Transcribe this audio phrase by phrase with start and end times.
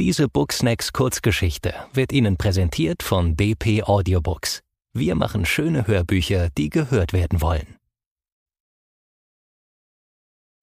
[0.00, 4.60] Diese Booksnacks Kurzgeschichte wird Ihnen präsentiert von DP Audiobooks.
[4.92, 7.78] Wir machen schöne Hörbücher, die gehört werden wollen.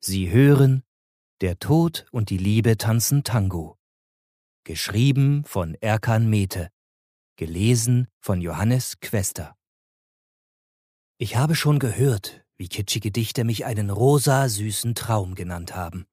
[0.02, 0.84] Sie hören
[1.40, 3.78] Der Tod und die Liebe tanzen Tango.
[4.66, 6.70] Geschrieben von Erkan Mete.
[7.38, 9.56] Gelesen von Johannes Quester.
[11.18, 16.06] Ich habe schon gehört, wie kitschige Dichter mich einen rosa süßen Traum genannt haben.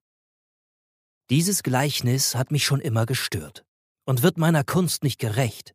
[1.30, 3.66] Dieses Gleichnis hat mich schon immer gestört
[4.06, 5.74] und wird meiner Kunst nicht gerecht.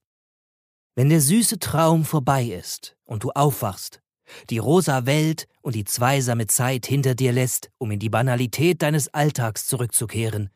[0.95, 4.01] Wenn der süße Traum vorbei ist und du aufwachst,
[4.49, 9.13] die rosa Welt und die zweisame Zeit hinter dir lässt, um in die Banalität deines
[9.13, 10.49] Alltags zurückzukehren,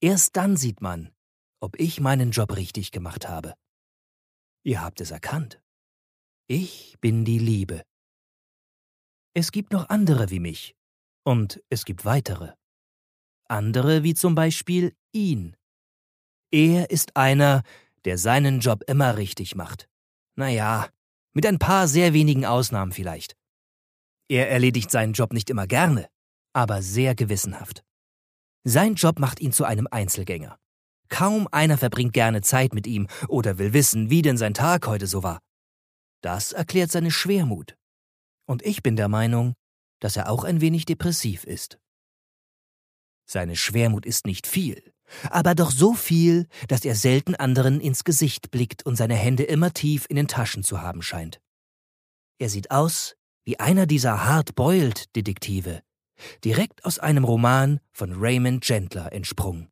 [0.00, 1.12] erst dann sieht man,
[1.60, 3.54] ob ich meinen Job richtig gemacht habe.
[4.64, 5.60] Ihr habt es erkannt.
[6.48, 7.82] Ich bin die Liebe.
[9.34, 10.74] Es gibt noch andere wie mich.
[11.24, 12.54] Und es gibt weitere
[13.48, 15.56] andere wie zum Beispiel ihn.
[16.50, 17.62] Er ist einer,
[18.04, 19.88] der seinen Job immer richtig macht.
[20.36, 20.88] Naja,
[21.32, 23.36] mit ein paar sehr wenigen Ausnahmen vielleicht.
[24.28, 26.08] Er erledigt seinen Job nicht immer gerne,
[26.52, 27.82] aber sehr gewissenhaft.
[28.64, 30.58] Sein Job macht ihn zu einem Einzelgänger.
[31.08, 35.06] Kaum einer verbringt gerne Zeit mit ihm oder will wissen, wie denn sein Tag heute
[35.06, 35.40] so war.
[36.22, 37.76] Das erklärt seine Schwermut.
[38.46, 39.54] Und ich bin der Meinung,
[40.00, 41.78] dass er auch ein wenig depressiv ist.
[43.24, 44.92] Seine Schwermut ist nicht viel,
[45.30, 49.72] aber doch so viel, dass er selten anderen ins Gesicht blickt und seine Hände immer
[49.72, 51.40] tief in den Taschen zu haben scheint.
[52.38, 55.82] Er sieht aus wie einer dieser Hard-Boiled-Detektive,
[56.44, 59.68] direkt aus einem Roman von Raymond Gentler entsprungen.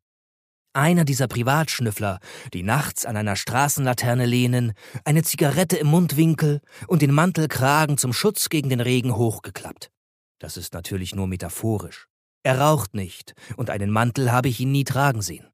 [0.73, 2.19] Einer dieser Privatschnüffler,
[2.53, 8.47] die nachts an einer Straßenlaterne lehnen, eine Zigarette im Mundwinkel und den Mantelkragen zum Schutz
[8.47, 9.91] gegen den Regen hochgeklappt.
[10.39, 12.07] Das ist natürlich nur metaphorisch.
[12.43, 15.47] Er raucht nicht, und einen Mantel habe ich ihn nie tragen sehen.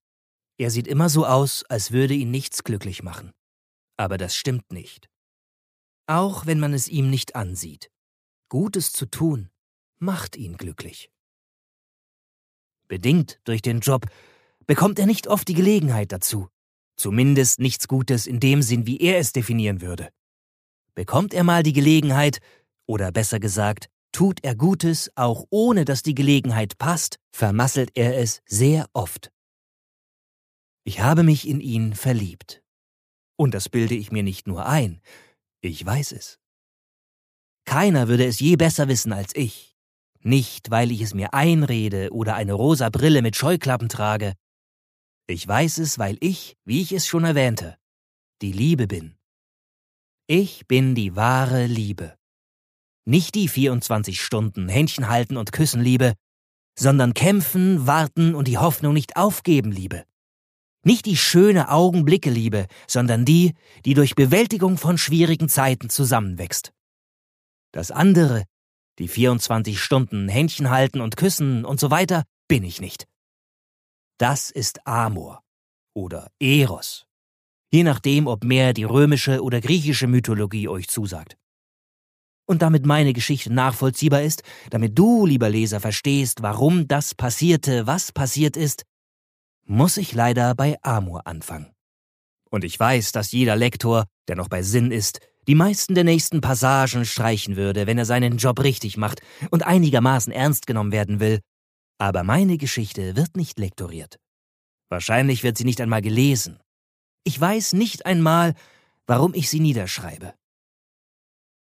[0.57, 3.31] Er sieht immer so aus, als würde ihn nichts glücklich machen.
[3.97, 5.09] Aber das stimmt nicht.
[6.07, 7.91] Auch wenn man es ihm nicht ansieht.
[8.49, 9.49] Gutes zu tun
[9.99, 11.11] macht ihn glücklich.
[12.87, 14.05] Bedingt durch den Job
[14.65, 16.47] bekommt er nicht oft die Gelegenheit dazu.
[16.95, 20.09] Zumindest nichts Gutes in dem Sinn, wie er es definieren würde.
[20.95, 22.39] Bekommt er mal die Gelegenheit,
[22.87, 28.41] oder besser gesagt, Tut er Gutes, auch ohne dass die Gelegenheit passt, vermasselt er es
[28.45, 29.31] sehr oft.
[30.83, 32.63] Ich habe mich in ihn verliebt.
[33.35, 35.01] Und das bilde ich mir nicht nur ein,
[35.61, 36.39] ich weiß es.
[37.65, 39.75] Keiner würde es je besser wissen als ich.
[40.21, 44.33] Nicht, weil ich es mir einrede oder eine rosa Brille mit Scheuklappen trage.
[45.27, 47.77] Ich weiß es, weil ich, wie ich es schon erwähnte,
[48.41, 49.17] die Liebe bin.
[50.27, 52.17] Ich bin die wahre Liebe.
[53.07, 56.15] Nicht die 24 Stunden Händchen halten und küssen Liebe,
[56.77, 60.03] sondern kämpfen, warten und die Hoffnung nicht aufgeben Liebe.
[60.83, 63.53] Nicht die schöne Augenblicke Liebe, sondern die,
[63.85, 66.73] die durch Bewältigung von schwierigen Zeiten zusammenwächst.
[67.71, 68.43] Das andere,
[68.99, 73.07] die 24 Stunden Händchen halten und küssen und so weiter, bin ich nicht.
[74.17, 75.43] Das ist Amor
[75.93, 77.05] oder Eros,
[77.71, 81.37] je nachdem, ob mehr die römische oder griechische Mythologie euch zusagt.
[82.47, 88.13] Und damit meine Geschichte nachvollziehbar ist, damit du, lieber Leser, verstehst, warum das passierte, was
[88.13, 88.85] passiert ist,
[89.65, 91.73] muss ich leider bei Amor anfangen.
[92.49, 96.39] Und ich weiß, dass jeder Lektor, der noch bei Sinn ist, die meisten der nächsten
[96.39, 101.41] Passagen streichen würde, wenn er seinen Job richtig macht und einigermaßen ernst genommen werden will.
[101.97, 104.17] Aber meine Geschichte wird nicht lektoriert.
[104.89, 106.59] Wahrscheinlich wird sie nicht einmal gelesen.
[107.25, 108.53] Ich weiß nicht einmal,
[109.05, 110.33] warum ich sie niederschreibe.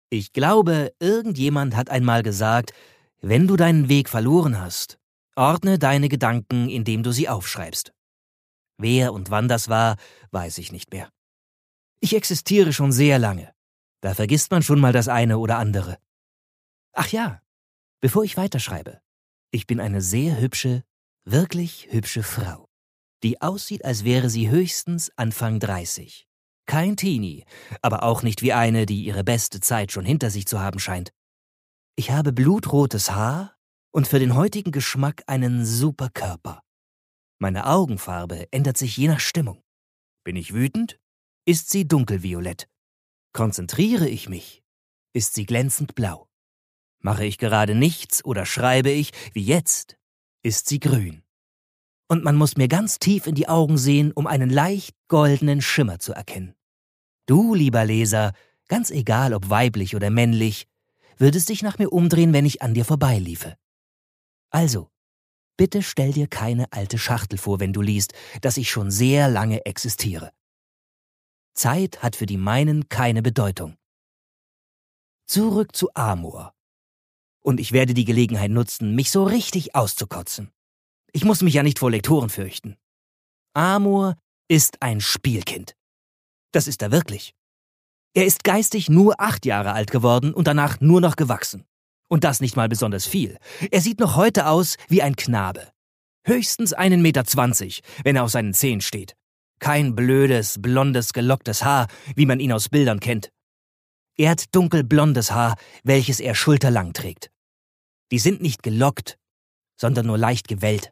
[0.09, 2.71] Ich glaube, irgendjemand hat einmal gesagt,
[3.19, 4.99] wenn du deinen Weg verloren hast,
[5.35, 7.93] ordne deine Gedanken, indem du sie aufschreibst.
[8.77, 9.97] Wer und wann das war,
[10.31, 11.09] weiß ich nicht mehr.
[11.99, 13.53] Ich existiere schon sehr lange.
[14.01, 15.97] Da vergisst man schon mal das eine oder andere.
[16.93, 17.41] Ach ja,
[17.99, 19.01] bevor ich weiterschreibe.
[19.51, 20.83] Ich bin eine sehr hübsche,
[21.25, 22.69] wirklich hübsche Frau,
[23.23, 26.26] die aussieht, als wäre sie höchstens Anfang 30.
[26.67, 27.45] Kein Teenie,
[27.81, 31.11] aber auch nicht wie eine, die ihre beste Zeit schon hinter sich zu haben scheint.
[31.95, 33.57] Ich habe blutrotes Haar
[33.91, 36.61] und für den heutigen Geschmack einen super Körper.
[37.39, 39.63] Meine Augenfarbe ändert sich je nach Stimmung.
[40.23, 40.99] Bin ich wütend?
[41.45, 42.67] Ist sie dunkelviolett.
[43.33, 44.63] Konzentriere ich mich?
[45.13, 46.27] Ist sie glänzend blau.
[46.99, 49.97] Mache ich gerade nichts oder schreibe ich, wie jetzt,
[50.43, 51.23] ist sie grün
[52.07, 55.99] und man muss mir ganz tief in die Augen sehen, um einen leicht goldenen Schimmer
[55.99, 56.56] zu erkennen.
[57.27, 58.33] Du, lieber Leser,
[58.67, 60.67] ganz egal ob weiblich oder männlich,
[61.17, 63.55] würdest dich nach mir umdrehen, wenn ich an dir vorbeiliefe.
[64.49, 64.89] Also,
[65.57, 69.65] Bitte stell dir keine alte Schachtel vor, wenn du liest, dass ich schon sehr lange
[69.65, 70.31] existiere.
[71.55, 73.75] Zeit hat für die meinen keine Bedeutung.
[75.25, 76.53] Zurück zu Amor.
[77.41, 80.51] Und ich werde die Gelegenheit nutzen, mich so richtig auszukotzen.
[81.11, 82.77] Ich muss mich ja nicht vor Lektoren fürchten.
[83.53, 84.15] Amor
[84.47, 85.75] ist ein Spielkind.
[86.51, 87.33] Das ist er wirklich.
[88.13, 91.65] Er ist geistig nur acht Jahre alt geworden und danach nur noch gewachsen.
[92.09, 93.37] Und das nicht mal besonders viel.
[93.69, 95.69] Er sieht noch heute aus wie ein Knabe.
[96.25, 99.15] Höchstens einen Meter zwanzig, wenn er auf seinen Zehen steht.
[99.59, 103.31] Kein blödes, blondes, gelocktes Haar, wie man ihn aus Bildern kennt.
[104.15, 107.29] Er hat dunkelblondes Haar, welches er schulterlang trägt.
[108.11, 109.17] Die sind nicht gelockt,
[109.79, 110.91] sondern nur leicht gewellt.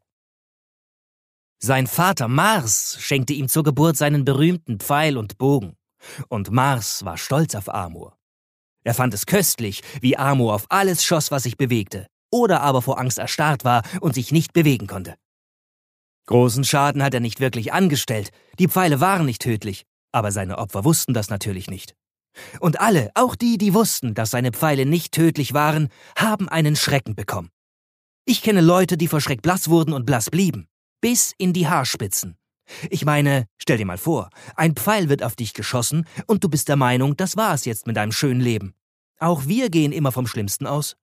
[1.59, 5.75] Sein Vater Mars schenkte ihm zur Geburt seinen berühmten Pfeil und Bogen.
[6.27, 8.17] Und Mars war stolz auf Amor.
[8.83, 12.99] Er fand es köstlich, wie Amor auf alles schoss, was sich bewegte, oder aber vor
[12.99, 15.15] Angst erstarrt war und sich nicht bewegen konnte.
[16.27, 20.83] Großen Schaden hat er nicht wirklich angestellt, die Pfeile waren nicht tödlich, aber seine Opfer
[20.83, 21.95] wussten das natürlich nicht.
[22.59, 27.15] Und alle, auch die, die wussten, dass seine Pfeile nicht tödlich waren, haben einen Schrecken
[27.15, 27.49] bekommen.
[28.25, 30.67] Ich kenne Leute, die vor Schreck blass wurden und blass blieben,
[31.05, 32.35] bis in die Haarspitzen.
[32.89, 36.67] Ich meine, stell dir mal vor, ein Pfeil wird auf dich geschossen und du bist
[36.67, 38.73] der Meinung, das war es jetzt mit deinem schönen Leben.
[39.19, 40.95] Auch wir gehen immer vom Schlimmsten aus.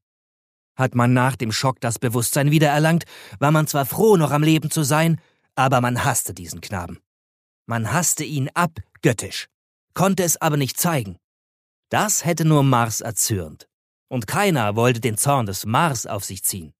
[0.75, 3.05] Hat man nach dem Schock das Bewusstsein wiedererlangt,
[3.39, 5.21] war man zwar froh, noch am Leben zu sein,
[5.55, 6.99] aber man hasste diesen Knaben.
[7.67, 9.47] Man hasste ihn abgöttisch,
[9.95, 11.17] konnte es aber nicht zeigen.
[11.91, 13.69] Das hätte nur Mars erzürnt.
[14.09, 16.73] Und keiner wollte den Zorn des Mars auf sich ziehen.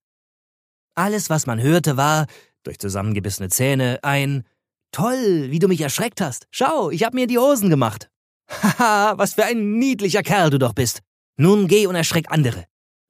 [0.93, 2.27] Alles, was man hörte, war,
[2.63, 4.45] durch zusammengebissene Zähne, ein
[4.91, 6.47] Toll, wie du mich erschreckt hast.
[6.51, 8.09] Schau, ich hab mir die Hosen gemacht.
[8.47, 11.01] Haha, was für ein niedlicher Kerl du doch bist.
[11.35, 12.65] Nun geh und erschreck andere.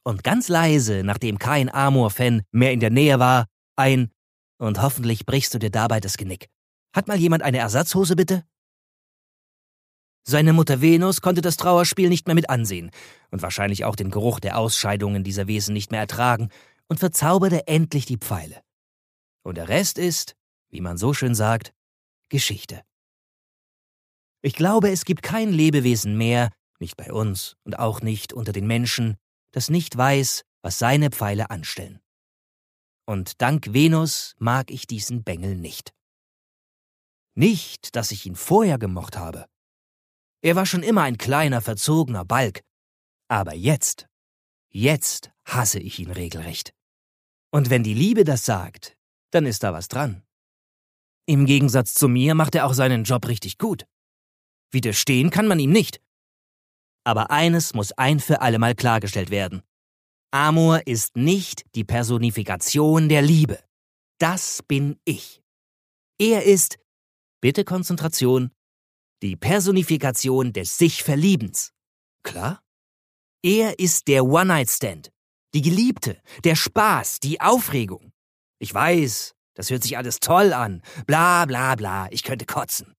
[0.05, 4.11] Und ganz leise, nachdem kein Amor-Fan mehr in der Nähe war, ein
[4.59, 6.47] und hoffentlich brichst du dir dabei das Genick.
[6.95, 8.45] Hat mal jemand eine Ersatzhose bitte?
[10.25, 12.91] Seine Mutter Venus konnte das Trauerspiel nicht mehr mit ansehen
[13.29, 16.49] und wahrscheinlich auch den Geruch der Ausscheidungen dieser Wesen nicht mehr ertragen
[16.87, 18.61] und verzauberte endlich die Pfeile.
[19.43, 20.35] Und der Rest ist,
[20.69, 21.73] wie man so schön sagt,
[22.29, 22.83] Geschichte.
[24.41, 28.67] Ich glaube, es gibt kein Lebewesen mehr, nicht bei uns und auch nicht unter den
[28.67, 29.17] Menschen,
[29.51, 32.01] das nicht weiß, was seine Pfeile anstellen.
[33.05, 35.93] Und dank Venus mag ich diesen Bengel nicht.
[37.35, 39.47] Nicht, dass ich ihn vorher gemocht habe.
[40.41, 42.63] Er war schon immer ein kleiner, verzogener Balk.
[43.29, 44.07] Aber jetzt,
[44.69, 46.73] jetzt hasse ich ihn regelrecht.
[47.51, 48.97] Und wenn die Liebe das sagt,
[49.33, 50.23] dann ist da was dran.
[51.25, 53.85] Im Gegensatz zu mir macht er auch seinen Job richtig gut.
[54.71, 56.01] Widerstehen kann man ihm nicht.
[57.05, 59.61] Aber eines muss ein für allemal klargestellt werden.
[60.31, 63.59] Amor ist nicht die Personifikation der Liebe.
[64.19, 65.41] Das bin ich.
[66.17, 66.79] Er ist,
[67.41, 68.51] bitte Konzentration,
[69.21, 71.73] die Personifikation des Sich-Verliebens.
[72.23, 72.63] Klar?
[73.43, 75.11] Er ist der One-Night-Stand,
[75.53, 78.12] die Geliebte, der Spaß, die Aufregung.
[78.63, 80.81] Ich weiß, das hört sich alles toll an.
[81.05, 82.95] Bla bla bla, ich könnte kotzen.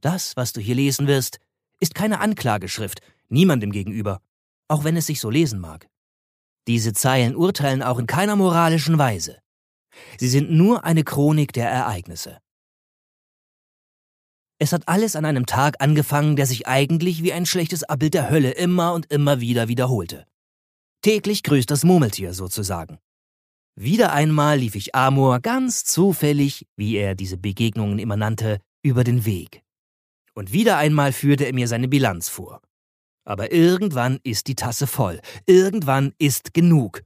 [0.03, 1.39] Das, was du hier lesen wirst,
[1.81, 3.01] ist keine Anklageschrift,
[3.31, 4.21] niemandem gegenüber,
[4.69, 5.89] auch wenn es sich so lesen mag.
[6.69, 9.39] Diese Zeilen urteilen auch in keiner moralischen Weise.
[10.19, 12.42] Sie sind nur eine Chronik der Ereignisse.
[14.63, 18.31] Es hat alles an einem Tag angefangen, der sich eigentlich wie ein schlechtes Abbild der
[18.31, 20.25] Hölle immer und immer wieder wiederholte.
[21.01, 23.01] Täglich grüßt das Murmeltier sozusagen.
[23.75, 29.25] Wieder einmal lief ich Amor ganz zufällig, wie er diese Begegnungen immer nannte, über den
[29.25, 29.63] Weg.
[30.33, 32.61] Und wieder einmal führte er mir seine Bilanz vor.
[33.25, 37.03] Aber irgendwann ist die Tasse voll, irgendwann ist genug.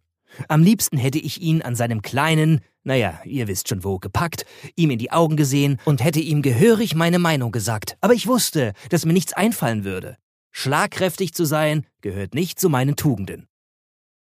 [0.48, 4.90] Am liebsten hätte ich ihn an seinem kleinen, naja, ihr wisst schon wo, gepackt, ihm
[4.90, 7.96] in die Augen gesehen und hätte ihm gehörig meine Meinung gesagt.
[8.00, 10.16] Aber ich wusste, dass mir nichts einfallen würde.
[10.52, 13.48] Schlagkräftig zu sein gehört nicht zu meinen Tugenden.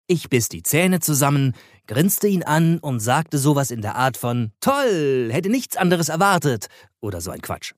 [0.07, 1.55] Ich biss die Zähne zusammen,
[1.87, 6.67] grinste ihn an und sagte sowas in der Art von Toll, hätte nichts anderes erwartet
[7.01, 7.73] oder so ein Quatsch.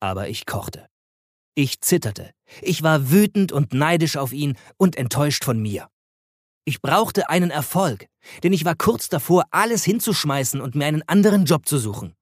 [0.00, 0.88] Aber ich kochte.
[1.54, 2.30] Ich zitterte.
[2.62, 5.88] Ich war wütend und neidisch auf ihn und enttäuscht von mir.
[6.64, 8.06] Ich brauchte einen Erfolg,
[8.44, 12.14] denn ich war kurz davor, alles hinzuschmeißen und mir einen anderen Job zu suchen.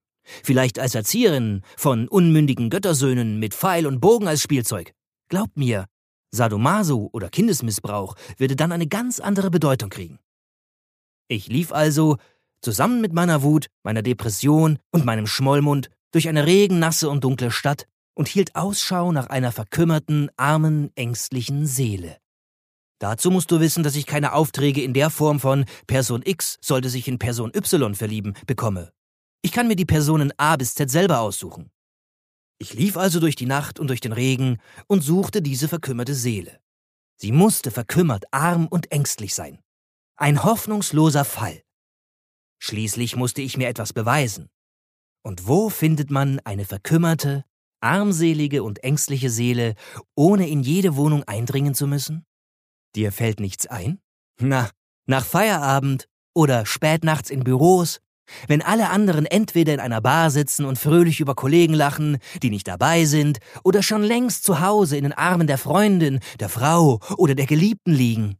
[0.42, 4.92] Vielleicht als Erzieherin von unmündigen Göttersöhnen mit Pfeil und Bogen als Spielzeug.
[5.28, 5.86] Glaubt mir,
[6.30, 10.18] Sadomaso oder Kindesmissbrauch würde dann eine ganz andere Bedeutung kriegen.
[11.28, 12.16] Ich lief also,
[12.62, 17.86] zusammen mit meiner Wut, meiner Depression und meinem Schmollmund, durch eine regennasse und dunkle Stadt
[18.14, 22.19] und hielt Ausschau nach einer verkümmerten, armen, ängstlichen Seele.
[23.00, 26.90] Dazu musst du wissen, dass ich keine Aufträge in der Form von Person X sollte
[26.90, 28.92] sich in Person Y verlieben bekomme.
[29.40, 31.70] Ich kann mir die Personen A bis Z selber aussuchen.
[32.58, 36.60] Ich lief also durch die Nacht und durch den Regen und suchte diese verkümmerte Seele.
[37.16, 39.60] Sie musste verkümmert, arm und ängstlich sein.
[40.16, 41.62] Ein hoffnungsloser Fall.
[42.58, 44.50] Schließlich musste ich mir etwas beweisen.
[45.22, 47.46] Und wo findet man eine verkümmerte,
[47.80, 49.74] armselige und ängstliche Seele,
[50.14, 52.26] ohne in jede Wohnung eindringen zu müssen?
[52.96, 54.00] Dir fällt nichts ein?
[54.40, 54.70] Na,
[55.06, 58.00] nach Feierabend oder spätnachts in Büros,
[58.46, 62.68] wenn alle anderen entweder in einer Bar sitzen und fröhlich über Kollegen lachen, die nicht
[62.68, 67.34] dabei sind, oder schon längst zu Hause in den Armen der Freundin, der Frau oder
[67.34, 68.36] der Geliebten liegen.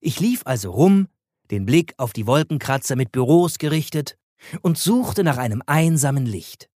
[0.00, 1.08] Ich lief also rum,
[1.50, 4.16] den Blick auf die Wolkenkratzer mit Büros gerichtet,
[4.60, 6.68] und suchte nach einem einsamen Licht.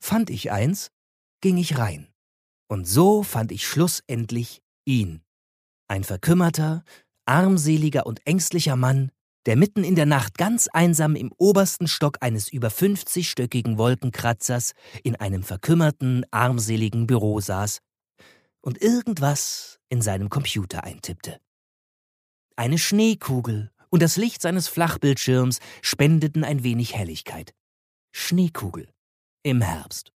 [0.00, 0.90] Fand ich eins,
[1.40, 2.08] ging ich rein.
[2.68, 5.22] Und so fand ich schlussendlich ihn.
[5.88, 6.82] Ein verkümmerter,
[7.26, 9.10] armseliger und ängstlicher Mann,
[9.46, 14.72] der mitten in der Nacht ganz einsam im obersten Stock eines über 50-stöckigen Wolkenkratzers
[15.04, 17.78] in einem verkümmerten, armseligen Büro saß
[18.60, 21.38] und irgendwas in seinem Computer eintippte.
[22.56, 27.54] Eine Schneekugel und das Licht seines Flachbildschirms spendeten ein wenig Helligkeit.
[28.12, 28.88] Schneekugel.
[29.44, 30.12] Im Herbst.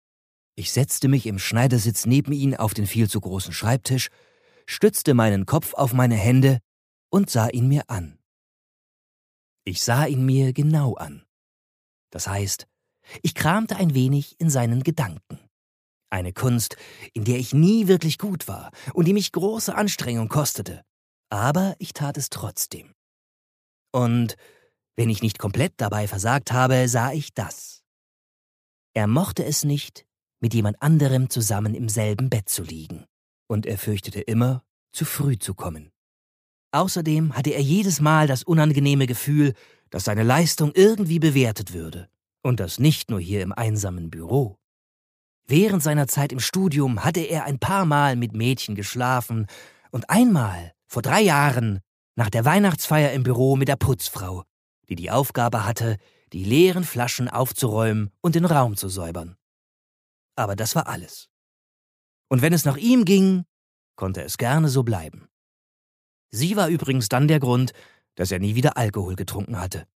[0.54, 4.08] Ich setzte mich im Schneidersitz neben ihn auf den viel zu großen Schreibtisch
[4.66, 6.60] stützte meinen Kopf auf meine Hände
[7.10, 8.18] und sah ihn mir an.
[9.64, 11.24] Ich sah ihn mir genau an.
[12.10, 12.66] Das heißt,
[13.22, 15.38] ich kramte ein wenig in seinen Gedanken.
[16.10, 16.76] Eine Kunst,
[17.14, 20.82] in der ich nie wirklich gut war und die mich große Anstrengung kostete.
[21.30, 22.94] Aber ich tat es trotzdem.
[23.92, 24.36] Und
[24.96, 27.82] wenn ich nicht komplett dabei versagt habe, sah ich das.
[28.94, 30.06] Er mochte es nicht,
[30.40, 33.06] mit jemand anderem zusammen im selben Bett zu liegen
[33.46, 34.62] und er fürchtete immer,
[34.92, 35.92] zu früh zu kommen.
[36.72, 39.54] Außerdem hatte er jedes Mal das unangenehme Gefühl,
[39.90, 42.08] dass seine Leistung irgendwie bewertet würde,
[42.42, 44.58] und das nicht nur hier im einsamen Büro.
[45.46, 49.46] Während seiner Zeit im Studium hatte er ein paar Mal mit Mädchen geschlafen
[49.90, 51.80] und einmal, vor drei Jahren,
[52.16, 54.44] nach der Weihnachtsfeier im Büro mit der Putzfrau,
[54.88, 55.98] die die Aufgabe hatte,
[56.32, 59.36] die leeren Flaschen aufzuräumen und den Raum zu säubern.
[60.34, 61.28] Aber das war alles.
[62.28, 63.44] Und wenn es nach ihm ging,
[63.96, 65.28] konnte es gerne so bleiben.
[66.30, 67.72] Sie war übrigens dann der Grund,
[68.16, 69.86] dass er nie wieder Alkohol getrunken hatte.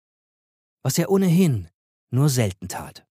[0.82, 1.68] Was er ohnehin
[2.10, 3.04] nur selten tat.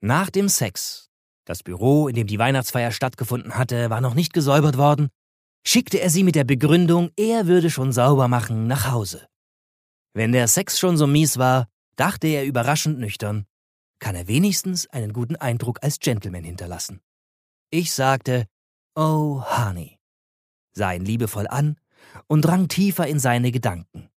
[0.00, 1.10] Nach dem Sex,
[1.44, 5.08] das Büro, in dem die Weihnachtsfeier stattgefunden hatte, war noch nicht gesäubert worden,
[5.66, 9.26] schickte er sie mit der Begründung, er würde schon sauber machen, nach Hause.
[10.14, 13.46] Wenn der Sex schon so mies war, dachte er überraschend nüchtern,
[13.98, 17.00] kann er wenigstens einen guten Eindruck als Gentleman hinterlassen.
[17.70, 18.46] Ich sagte,
[18.94, 19.98] Oh, Honey,
[20.72, 21.78] sah ihn liebevoll an
[22.28, 24.08] und drang tiefer in seine Gedanken.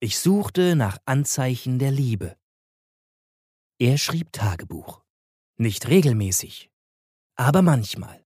[0.00, 2.36] Ich suchte nach Anzeichen der Liebe.
[3.80, 5.02] Er schrieb Tagebuch.
[5.56, 6.70] Nicht regelmäßig,
[7.36, 8.24] aber manchmal.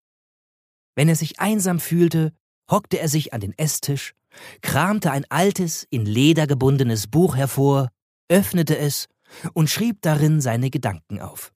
[0.94, 2.34] Wenn er sich einsam fühlte,
[2.70, 4.14] hockte er sich an den Esstisch,
[4.60, 7.90] kramte ein altes, in Leder gebundenes Buch hervor,
[8.28, 9.08] öffnete es
[9.54, 11.54] und schrieb darin seine Gedanken auf.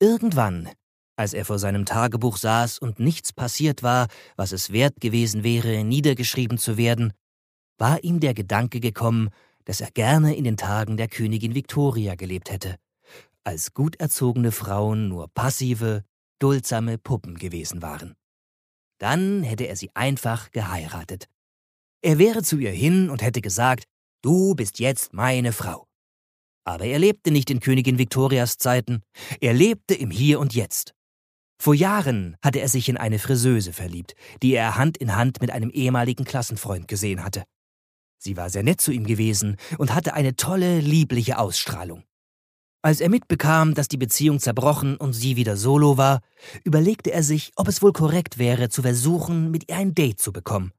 [0.00, 0.70] Irgendwann
[1.18, 4.06] als er vor seinem Tagebuch saß und nichts passiert war,
[4.36, 7.12] was es wert gewesen wäre, niedergeschrieben zu werden,
[7.76, 9.30] war ihm der Gedanke gekommen,
[9.64, 12.76] dass er gerne in den Tagen der Königin Victoria gelebt hätte,
[13.42, 16.04] als gut erzogene Frauen nur passive,
[16.38, 18.14] duldsame Puppen gewesen waren.
[18.98, 21.26] Dann hätte er sie einfach geheiratet.
[22.00, 23.86] Er wäre zu ihr hin und hätte gesagt,
[24.22, 25.88] du bist jetzt meine Frau.
[26.64, 29.02] Aber er lebte nicht in Königin Victorias Zeiten,
[29.40, 30.94] er lebte im Hier und Jetzt.
[31.60, 35.50] Vor Jahren hatte er sich in eine Friseuse verliebt, die er Hand in Hand mit
[35.50, 37.42] einem ehemaligen Klassenfreund gesehen hatte.
[38.18, 42.04] Sie war sehr nett zu ihm gewesen und hatte eine tolle, liebliche Ausstrahlung.
[42.80, 46.20] Als er mitbekam, dass die Beziehung zerbrochen und sie wieder solo war,
[46.62, 50.32] überlegte er sich, ob es wohl korrekt wäre, zu versuchen, mit ihr ein Date zu
[50.32, 50.72] bekommen.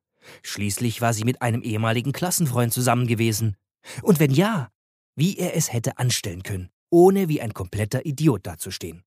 [0.43, 3.57] Schließlich war sie mit einem ehemaligen Klassenfreund zusammen gewesen.
[4.01, 4.69] Und wenn ja,
[5.15, 9.03] wie er es hätte anstellen können, ohne wie ein kompletter Idiot dazustehen.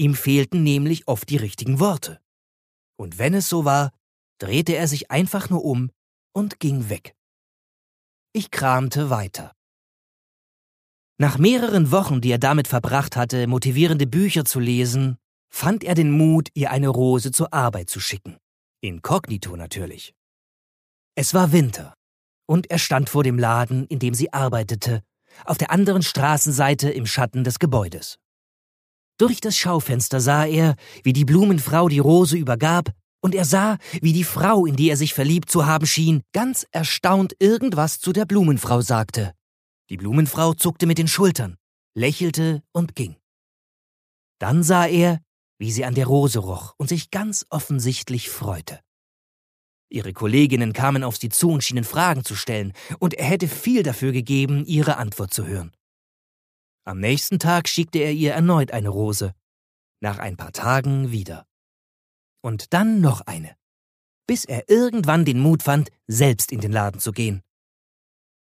[0.00, 2.22] Ihm fehlten nämlich oft die richtigen Worte.
[2.96, 3.92] Und wenn es so war,
[4.38, 5.90] drehte er sich einfach nur um
[6.32, 7.14] und ging weg.
[8.32, 9.52] Ich kramte weiter.
[11.18, 15.18] Nach mehreren Wochen, die er damit verbracht hatte, motivierende Bücher zu lesen,
[15.50, 18.38] fand er den Mut, ihr eine Rose zur Arbeit zu schicken.
[18.80, 20.14] Inkognito natürlich.
[21.14, 21.92] Es war Winter,
[22.46, 25.02] und er stand vor dem Laden, in dem sie arbeitete,
[25.44, 28.18] auf der anderen Straßenseite im Schatten des Gebäudes.
[29.20, 34.14] Durch das Schaufenster sah er, wie die Blumenfrau die Rose übergab, und er sah, wie
[34.14, 38.24] die Frau, in die er sich verliebt zu haben schien, ganz erstaunt irgendwas zu der
[38.24, 39.34] Blumenfrau sagte.
[39.90, 41.58] Die Blumenfrau zuckte mit den Schultern,
[41.94, 43.16] lächelte und ging.
[44.38, 45.20] Dann sah er,
[45.58, 48.80] wie sie an der Rose roch und sich ganz offensichtlich freute.
[49.90, 53.82] Ihre Kolleginnen kamen auf sie zu und schienen Fragen zu stellen, und er hätte viel
[53.82, 55.72] dafür gegeben, ihre Antwort zu hören.
[56.90, 59.32] Am nächsten Tag schickte er ihr erneut eine Rose,
[60.00, 61.46] nach ein paar Tagen wieder.
[62.42, 63.56] Und dann noch eine,
[64.26, 67.42] bis er irgendwann den Mut fand, selbst in den Laden zu gehen.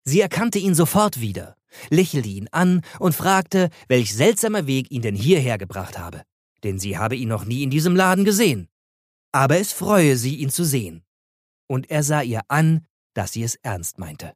[0.05, 1.57] Sie erkannte ihn sofort wieder,
[1.91, 6.25] lächelte ihn an und fragte, welch seltsamer Weg ihn denn hierher gebracht habe
[6.63, 8.69] denn sie habe ihn noch nie in diesem Laden gesehen.
[9.33, 11.05] Aber es freue sie, ihn zu sehen.
[11.69, 14.35] Und er sah ihr an, dass sie es ernst meinte.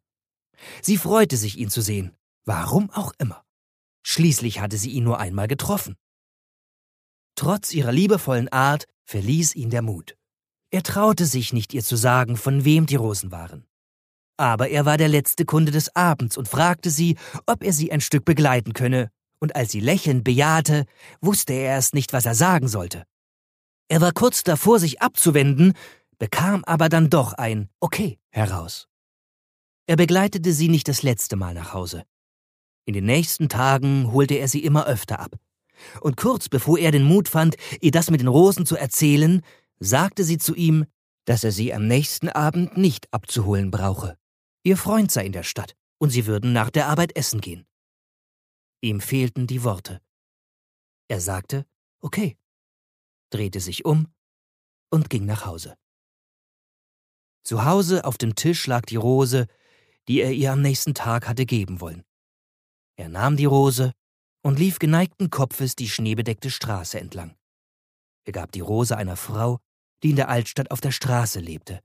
[0.83, 3.45] Sie freute sich, ihn zu sehen, warum auch immer.
[4.05, 5.97] Schließlich hatte sie ihn nur einmal getroffen.
[7.37, 10.17] Trotz ihrer liebevollen Art verließ ihn der Mut.
[10.71, 13.67] Er traute sich nicht, ihr zu sagen, von wem die Rosen waren.
[14.37, 18.01] Aber er war der letzte Kunde des Abends und fragte sie, ob er sie ein
[18.01, 20.87] Stück begleiten könne, und als sie lächelnd bejahte,
[21.21, 23.05] wusste er erst nicht, was er sagen sollte.
[23.89, 25.75] Er war kurz davor, sich abzuwenden,
[26.19, 28.89] bekam aber dann doch ein Okay heraus.
[29.87, 32.05] Er begleitete sie nicht das letzte Mal nach Hause.
[32.87, 35.37] In den nächsten Tagen holte er sie immer öfter ab.
[36.01, 39.43] Und kurz bevor er den Mut fand, ihr das mit den Rosen zu erzählen,
[39.81, 40.87] sagte sie zu ihm,
[41.25, 44.19] dass er sie am nächsten Abend nicht abzuholen brauche.
[44.63, 47.67] Ihr Freund sei in der Stadt, und sie würden nach der Arbeit essen gehen.
[48.83, 50.01] Ihm fehlten die Worte.
[51.09, 51.67] Er sagte
[52.01, 52.37] Okay,
[53.31, 54.09] drehte sich um
[54.91, 55.77] und ging nach Hause.
[57.43, 59.47] Zu Hause auf dem Tisch lag die Rose,
[60.09, 62.05] die er ihr am nächsten Tag hatte geben wollen.
[62.97, 63.93] Er nahm die Rose
[64.43, 67.37] und lief geneigten Kopfes die schneebedeckte Straße entlang.
[68.25, 69.59] Er gab die Rose einer Frau,
[70.03, 71.81] die in der Altstadt auf der Straße lebte.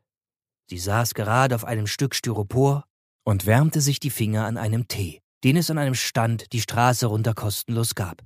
[0.70, 2.86] Sie saß gerade auf einem Stück Styropor
[3.24, 7.06] und wärmte sich die Finger an einem Tee den es an einem Stand die Straße
[7.06, 8.26] runter kostenlos gab.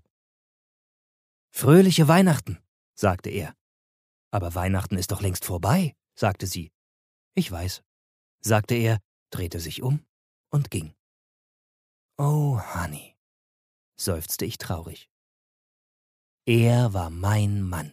[1.51, 2.57] Fröhliche Weihnachten,
[2.95, 3.55] sagte er.
[4.31, 6.71] Aber Weihnachten ist doch längst vorbei, sagte sie.
[7.35, 7.83] Ich weiß,
[8.39, 10.03] sagte er, drehte sich um
[10.49, 10.93] und ging.
[12.25, 13.17] Oh, Honey,
[13.99, 15.09] seufzte ich traurig.
[16.45, 17.91] Er war mein Mann.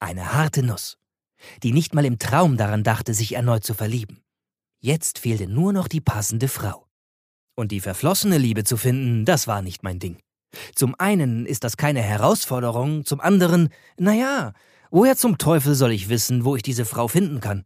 [0.00, 0.98] Eine harte Nuss,
[1.62, 4.22] die nicht mal im Traum daran dachte, sich erneut zu verlieben.
[4.80, 6.86] Jetzt fehlte nur noch die passende Frau.
[7.54, 10.18] Und die verflossene Liebe zu finden, das war nicht mein Ding.
[10.74, 14.52] Zum einen ist das keine Herausforderung, zum anderen, naja,
[14.90, 17.64] woher zum Teufel soll ich wissen, wo ich diese Frau finden kann?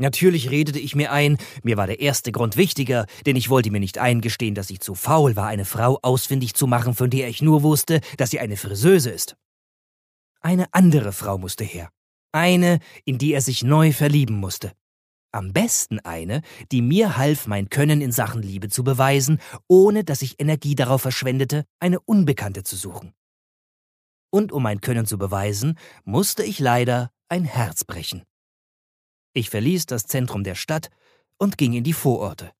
[0.00, 3.80] Natürlich redete ich mir ein, mir war der erste Grund wichtiger, denn ich wollte mir
[3.80, 7.42] nicht eingestehen, dass ich zu faul war, eine Frau ausfindig zu machen, von der ich
[7.42, 9.36] nur wusste, dass sie eine Friseuse ist.
[10.40, 11.90] Eine andere Frau musste her.
[12.30, 14.72] Eine, in die er sich neu verlieben musste.
[15.32, 20.22] Am besten eine, die mir half, mein Können in Sachen Liebe zu beweisen, ohne dass
[20.22, 23.12] ich Energie darauf verschwendete, eine Unbekannte zu suchen.
[24.30, 28.22] Und um mein Können zu beweisen, musste ich leider ein Herz brechen.
[29.32, 30.90] Ich verließ das Zentrum der Stadt
[31.36, 32.52] und ging in die Vororte.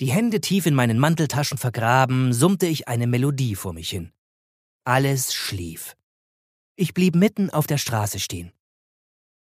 [0.00, 4.12] Die Hände tief in meinen Manteltaschen vergraben, summte ich eine Melodie vor mich hin.
[4.84, 5.96] Alles schlief.
[6.76, 8.52] Ich blieb mitten auf der Straße stehen.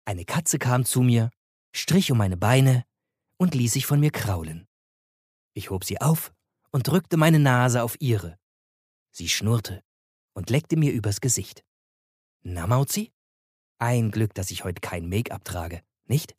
[0.05, 1.31] Eine Katze kam zu mir
[1.73, 2.85] strich um meine Beine
[3.37, 4.67] und ließ sich von mir kraulen.
[5.53, 6.33] Ich hob sie auf
[6.71, 8.39] und drückte meine Nase auf ihre.
[9.11, 9.83] Sie schnurrte
[10.33, 11.63] und leckte mir übers Gesicht.
[12.41, 13.11] Na, Mauzi?
[13.83, 16.37] Ein Glück, dass ich heute kein Make-up trage, nicht?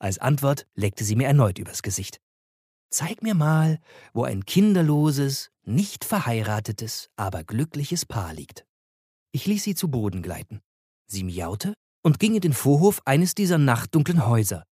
[0.00, 2.20] Als Antwort leckte sie mir erneut übers Gesicht.
[2.90, 3.78] Zeig mir mal,
[4.12, 8.66] wo ein kinderloses, nicht verheiratetes, aber glückliches Paar liegt.
[9.30, 10.60] Ich ließ sie zu Boden gleiten.
[11.06, 14.64] Sie miaute und ging in den Vorhof eines dieser nachtdunklen Häuser.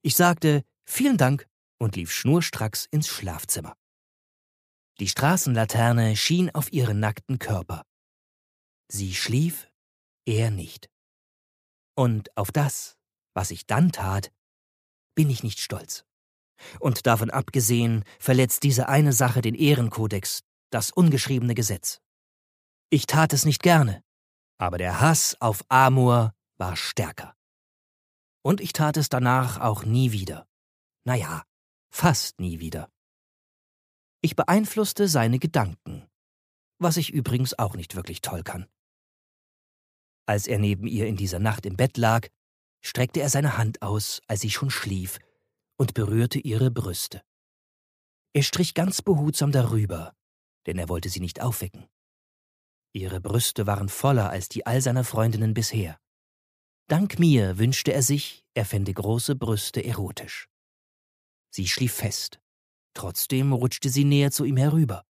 [0.00, 3.76] Ich sagte Vielen Dank und lief schnurstracks ins Schlafzimmer.
[4.98, 7.82] Die Straßenlaterne schien auf ihren nackten Körper.
[8.90, 9.70] Sie schlief,
[10.24, 10.88] er nicht.
[11.98, 12.96] Und auf das,
[13.34, 14.30] was ich dann tat,
[15.16, 16.04] bin ich nicht stolz.
[16.78, 22.00] Und davon abgesehen verletzt diese eine Sache den Ehrenkodex, das ungeschriebene Gesetz.
[22.88, 24.04] Ich tat es nicht gerne,
[24.58, 27.34] aber der Hass auf Amor war stärker.
[28.42, 30.46] Und ich tat es danach auch nie wieder.
[31.02, 31.42] Naja,
[31.90, 32.92] fast nie wieder.
[34.20, 36.08] Ich beeinflusste seine Gedanken,
[36.78, 38.68] was ich übrigens auch nicht wirklich toll kann.
[40.28, 42.28] Als er neben ihr in dieser Nacht im Bett lag,
[42.84, 45.18] streckte er seine Hand aus, als sie schon schlief,
[45.78, 47.22] und berührte ihre Brüste.
[48.34, 50.14] Er strich ganz behutsam darüber,
[50.66, 51.88] denn er wollte sie nicht aufwecken.
[52.92, 55.98] Ihre Brüste waren voller als die all seiner Freundinnen bisher.
[56.88, 60.46] Dank mir wünschte er sich, er fände große Brüste erotisch.
[61.50, 62.38] Sie schlief fest.
[62.92, 65.06] Trotzdem rutschte sie näher zu ihm herüber.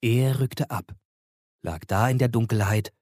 [0.00, 0.94] Er rückte ab,
[1.62, 2.92] lag da in der Dunkelheit,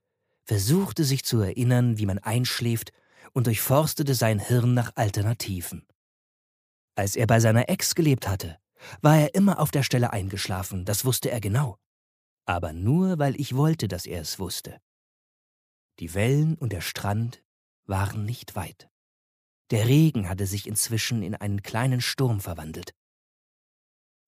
[0.53, 2.93] versuchte sich zu erinnern, wie man einschläft,
[3.33, 5.87] und durchforstete sein Hirn nach Alternativen.
[6.95, 8.59] Als er bei seiner Ex gelebt hatte,
[9.01, 11.79] war er immer auf der Stelle eingeschlafen, das wusste er genau.
[12.45, 14.79] Aber nur, weil ich wollte, dass er es wusste.
[16.01, 17.43] Die Wellen und der Strand
[17.87, 18.91] waren nicht weit.
[19.71, 22.95] Der Regen hatte sich inzwischen in einen kleinen Sturm verwandelt.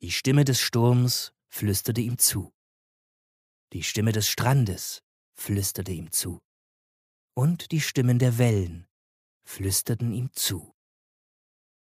[0.00, 2.54] Die Stimme des Sturms flüsterte ihm zu.
[3.74, 5.03] Die Stimme des Strandes
[5.34, 6.40] flüsterte ihm zu.
[7.34, 8.86] Und die Stimmen der Wellen
[9.44, 10.74] flüsterten ihm zu.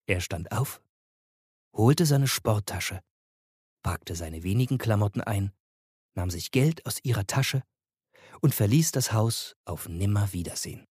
[0.06, 0.82] Er stand auf,
[1.74, 3.02] holte seine Sporttasche,
[3.82, 5.54] packte seine wenigen Klamotten ein,
[6.16, 7.64] nahm sich Geld aus ihrer Tasche
[8.42, 10.86] und verließ das Haus auf Nimmerwiedersehen.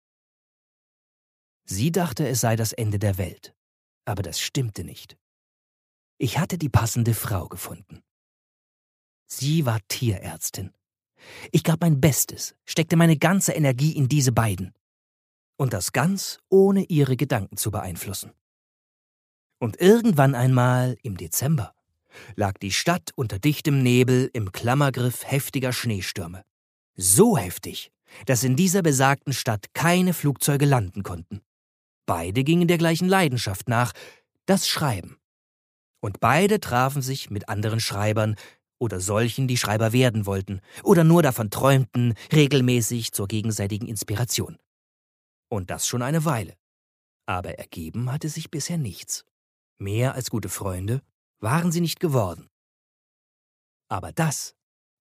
[1.64, 3.54] Sie dachte, es sei das Ende der Welt,
[4.06, 5.18] aber das stimmte nicht.
[6.16, 8.02] Ich hatte die passende Frau gefunden.
[9.26, 10.72] Sie war Tierärztin.
[11.52, 14.72] Ich gab mein Bestes, steckte meine ganze Energie in diese beiden.
[15.56, 18.32] Und das ganz ohne ihre Gedanken zu beeinflussen.
[19.58, 21.74] Und irgendwann einmal im Dezember
[22.36, 26.44] lag die Stadt unter dichtem Nebel im Klammergriff heftiger Schneestürme.
[26.94, 27.90] So heftig,
[28.26, 31.42] dass in dieser besagten Stadt keine Flugzeuge landen konnten.
[32.06, 33.92] Beide gingen der gleichen Leidenschaft nach,
[34.46, 35.18] das Schreiben.
[36.00, 38.36] Und beide trafen sich mit anderen Schreibern
[38.78, 44.58] oder solchen, die Schreiber werden wollten oder nur davon träumten, regelmäßig zur gegenseitigen Inspiration.
[45.48, 46.56] Und das schon eine Weile.
[47.26, 49.24] Aber ergeben hatte sich bisher nichts.
[49.78, 51.02] Mehr als gute Freunde
[51.40, 52.48] waren sie nicht geworden.
[53.88, 54.54] Aber das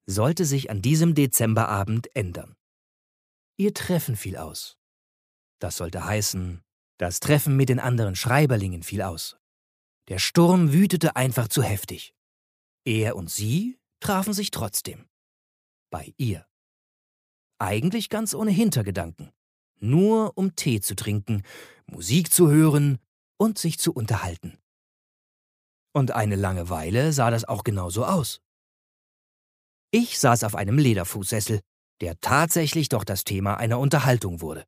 [0.05, 2.55] sollte sich an diesem Dezemberabend ändern.
[3.57, 4.77] Ihr Treffen fiel aus.
[5.59, 6.61] Das sollte heißen,
[6.97, 9.37] das Treffen mit den anderen Schreiberlingen fiel aus.
[10.07, 12.13] Der Sturm wütete einfach zu heftig.
[12.87, 15.09] Er und sie trafen sich trotzdem.
[15.91, 16.47] Bei ihr.
[17.59, 19.33] Eigentlich ganz ohne Hintergedanken.
[19.81, 21.43] Nur um Tee zu trinken,
[21.85, 22.99] Musik zu hören
[23.35, 24.57] und sich zu unterhalten.
[25.93, 28.39] Und eine lange Weile sah das auch genauso aus.
[29.91, 31.59] Ich saß auf einem Lederfußsessel,
[31.99, 34.63] der tatsächlich doch das Thema einer Unterhaltung wurde.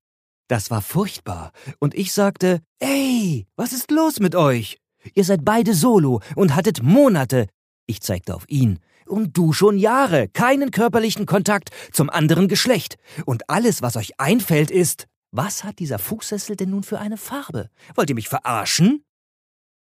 [0.50, 4.78] Das war furchtbar, und ich sagte, Ey, was ist los mit euch?
[5.14, 7.48] Ihr seid beide solo und hattet Monate,
[7.90, 12.98] ich zeigte auf ihn, und du schon Jahre, keinen körperlichen Kontakt zum anderen Geschlecht.
[13.26, 17.70] Und alles, was euch einfällt, ist, was hat dieser Fußsessel denn nun für eine Farbe?
[17.96, 19.04] Wollt ihr mich verarschen?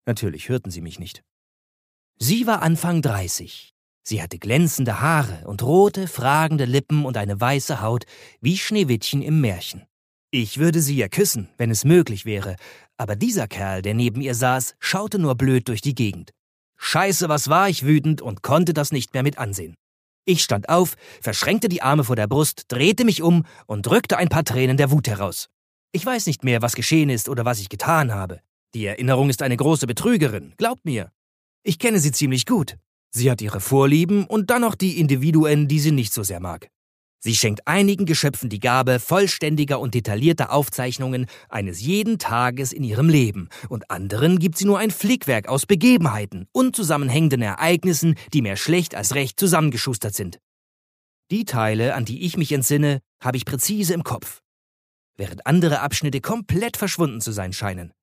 [0.07, 1.23] Natürlich hörten sie mich nicht.
[2.17, 3.73] Sie war Anfang 30.
[4.03, 8.05] Sie hatte glänzende Haare und rote, fragende Lippen und eine weiße Haut
[8.41, 9.85] wie Schneewittchen im Märchen.
[10.31, 12.55] Ich würde sie ja küssen, wenn es möglich wäre,
[12.97, 16.31] aber dieser Kerl, der neben ihr saß, schaute nur blöd durch die Gegend.
[16.83, 19.75] Scheiße, was war ich wütend und konnte das nicht mehr mit ansehen.
[20.25, 24.29] Ich stand auf, verschränkte die Arme vor der Brust, drehte mich um und drückte ein
[24.29, 25.47] paar Tränen der Wut heraus.
[25.91, 28.41] Ich weiß nicht mehr, was geschehen ist oder was ich getan habe.
[28.73, 31.11] Die Erinnerung ist eine große Betrügerin, glaubt mir.
[31.63, 32.77] Ich kenne sie ziemlich gut.
[33.11, 36.67] Sie hat ihre Vorlieben und dann noch die Individuen, die sie nicht so sehr mag.
[37.23, 43.09] Sie schenkt einigen Geschöpfen die Gabe vollständiger und detaillierter Aufzeichnungen eines jeden Tages in ihrem
[43.09, 48.95] Leben, und anderen gibt sie nur ein Flickwerk aus Begebenheiten, unzusammenhängenden Ereignissen, die mehr schlecht
[48.95, 50.39] als recht zusammengeschustert sind.
[51.29, 54.41] Die Teile, an die ich mich entsinne, habe ich präzise im Kopf,
[55.15, 57.93] während andere Abschnitte komplett verschwunden zu sein scheinen.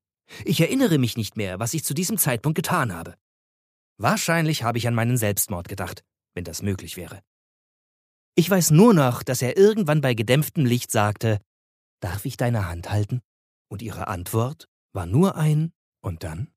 [0.45, 3.15] Ich erinnere mich nicht mehr, was ich zu diesem Zeitpunkt getan habe.
[3.97, 6.05] Wahrscheinlich habe ich an meinen Selbstmord gedacht,
[6.35, 7.19] wenn das möglich wäre.
[8.35, 11.39] Ich weiß nur noch, dass er irgendwann bei gedämpftem Licht sagte,
[12.01, 13.21] Darf ich deine Hand halten?
[13.69, 16.53] Und ihre Antwort war nur ein Und dann?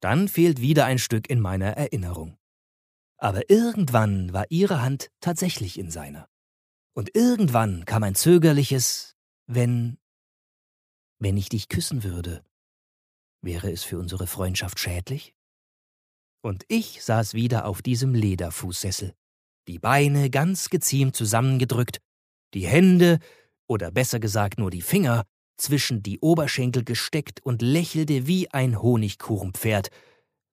[0.00, 2.36] Dann fehlt wieder ein Stück in meiner Erinnerung.
[3.18, 6.28] Aber irgendwann war ihre Hand tatsächlich in seiner.
[6.94, 9.98] Und irgendwann kam ein zögerliches Wenn.
[11.18, 12.42] Wenn ich dich küssen würde,
[13.42, 15.34] wäre es für unsere Freundschaft schädlich?
[16.42, 19.14] Und ich saß wieder auf diesem Lederfußsessel,
[19.70, 22.00] die Beine ganz geziemt zusammengedrückt,
[22.54, 23.20] die Hände,
[23.68, 25.24] oder besser gesagt nur die Finger,
[25.58, 29.90] zwischen die Oberschenkel gesteckt und lächelte wie ein Honigkuchenpferd,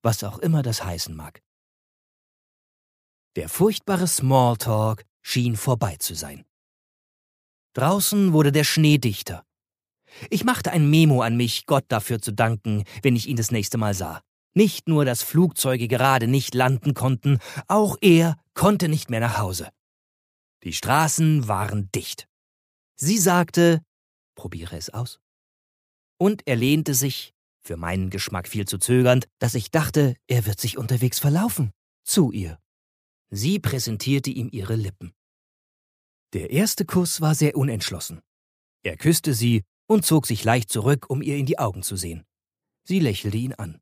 [0.04, 1.42] was auch immer das heißen mag.
[3.36, 6.46] Der furchtbare Smalltalk schien vorbei zu sein.
[7.74, 9.44] Draußen wurde der Schnee dichter.
[10.30, 13.80] Ich machte ein Memo an mich, Gott dafür zu danken, wenn ich ihn das nächste
[13.80, 14.22] Mal sah.
[14.58, 19.70] Nicht nur, dass Flugzeuge gerade nicht landen konnten, auch er konnte nicht mehr nach Hause.
[20.64, 22.28] Die Straßen waren dicht.
[22.96, 23.84] Sie sagte,
[24.34, 25.20] probiere es aus.
[26.18, 30.60] Und er lehnte sich, für meinen Geschmack viel zu zögernd, dass ich dachte, er wird
[30.60, 31.70] sich unterwegs verlaufen,
[32.04, 32.58] zu ihr.
[33.30, 35.14] Sie präsentierte ihm ihre Lippen.
[36.34, 38.22] Der erste Kuss war sehr unentschlossen.
[38.82, 42.26] Er küsste sie und zog sich leicht zurück, um ihr in die Augen zu sehen.
[42.86, 43.80] Sie lächelte ihn an.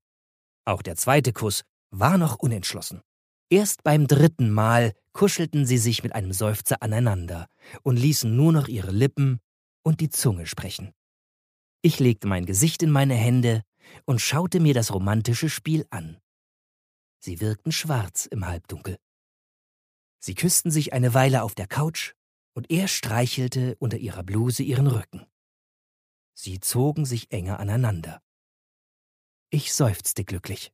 [0.65, 3.01] Auch der zweite Kuss war noch unentschlossen.
[3.49, 7.47] Erst beim dritten Mal kuschelten sie sich mit einem Seufzer aneinander
[7.83, 9.39] und ließen nur noch ihre Lippen
[9.83, 10.91] und die Zunge sprechen.
[11.83, 13.61] Ich legte mein Gesicht in meine Hände
[14.05, 16.17] und schaute mir das romantische Spiel an.
[17.19, 18.97] Sie wirkten schwarz im Halbdunkel.
[20.19, 22.13] Sie küssten sich eine Weile auf der Couch
[22.55, 25.27] und er streichelte unter ihrer Bluse ihren Rücken.
[26.33, 28.21] Sie zogen sich enger aneinander.
[29.55, 30.73] Ich seufzte glücklich.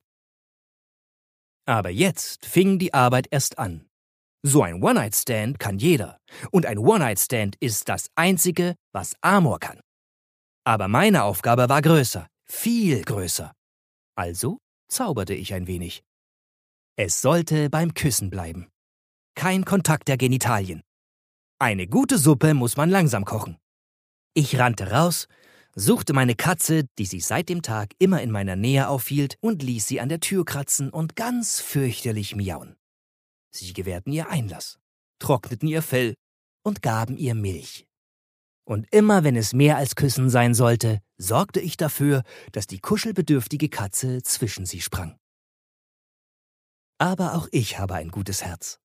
[1.67, 3.87] Aber jetzt fing die Arbeit erst an.
[4.41, 6.17] So ein One-Night-Stand kann jeder.
[6.49, 9.81] Und ein One-Night-Stand ist das Einzige, was Amor kann.
[10.65, 13.53] Aber meine Aufgabe war größer, viel größer.
[14.15, 16.01] Also zauberte ich ein wenig.
[16.97, 18.67] Es sollte beim Küssen bleiben.
[19.35, 20.81] Kein Kontakt der Genitalien.
[21.59, 23.59] Eine gute Suppe muss man langsam kochen.
[24.33, 25.27] Ich rannte raus
[25.75, 29.87] suchte meine Katze, die sich seit dem Tag immer in meiner Nähe aufhielt, und ließ
[29.87, 32.75] sie an der Tür kratzen und ganz fürchterlich miauen.
[33.51, 34.79] Sie gewährten ihr Einlass,
[35.19, 36.15] trockneten ihr Fell
[36.63, 37.85] und gaben ihr Milch.
[38.65, 43.69] Und immer wenn es mehr als Küssen sein sollte, sorgte ich dafür, dass die kuschelbedürftige
[43.69, 45.17] Katze zwischen sie sprang.
[46.99, 48.79] Aber auch ich habe ein gutes Herz.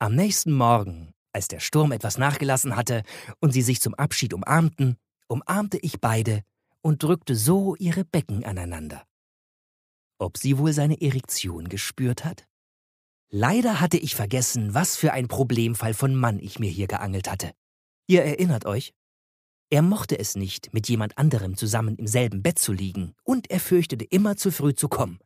[0.00, 3.04] Am nächsten Morgen, als der Sturm etwas nachgelassen hatte
[3.38, 4.96] und sie sich zum Abschied umarmten,
[5.30, 6.42] umarmte ich beide
[6.82, 9.04] und drückte so ihre Becken aneinander.
[10.18, 12.46] Ob sie wohl seine Erektion gespürt hat?
[13.30, 17.52] Leider hatte ich vergessen, was für ein Problemfall von Mann ich mir hier geangelt hatte.
[18.08, 18.92] Ihr erinnert euch?
[19.70, 23.60] Er mochte es nicht, mit jemand anderem zusammen im selben Bett zu liegen, und er
[23.60, 25.20] fürchtete immer zu früh zu kommen.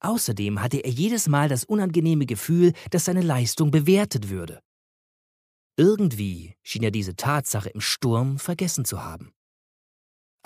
[0.00, 4.60] Außerdem hatte er jedes Mal das unangenehme Gefühl, dass seine Leistung bewertet würde.
[5.78, 9.32] Irgendwie schien er diese Tatsache im Sturm vergessen zu haben.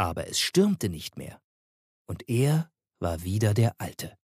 [0.00, 1.42] Aber es stürmte nicht mehr,
[2.06, 4.16] und er war wieder der Alte.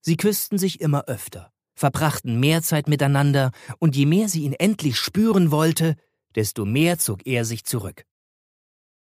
[0.00, 4.98] Sie küssten sich immer öfter, verbrachten mehr Zeit miteinander, und je mehr sie ihn endlich
[4.98, 5.94] spüren wollte,
[6.34, 8.04] desto mehr zog er sich zurück.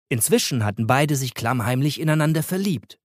[0.07, 3.01] Inzwischen hatten beide sich klammheimlich ineinander verliebt.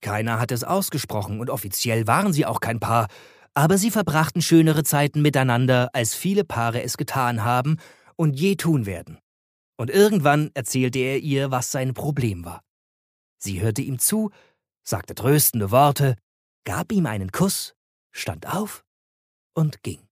[0.00, 3.06] Keiner hatte es ausgesprochen und offiziell waren sie auch kein Paar,
[3.54, 7.76] aber sie verbrachten schönere Zeiten miteinander, als viele Paare es getan haben
[8.16, 9.20] und je tun werden.
[9.76, 12.62] Und irgendwann erzählte er ihr, was sein Problem war.
[13.38, 14.30] Sie hörte ihm zu,
[14.82, 16.16] sagte tröstende Worte,
[16.64, 17.74] gab ihm einen Kuss,
[18.12, 18.84] stand auf
[19.54, 20.06] und ging.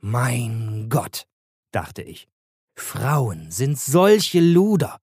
[0.00, 1.26] Mein Gott,
[1.72, 2.28] dachte ich,
[2.76, 5.00] Frauen sind solche Luder.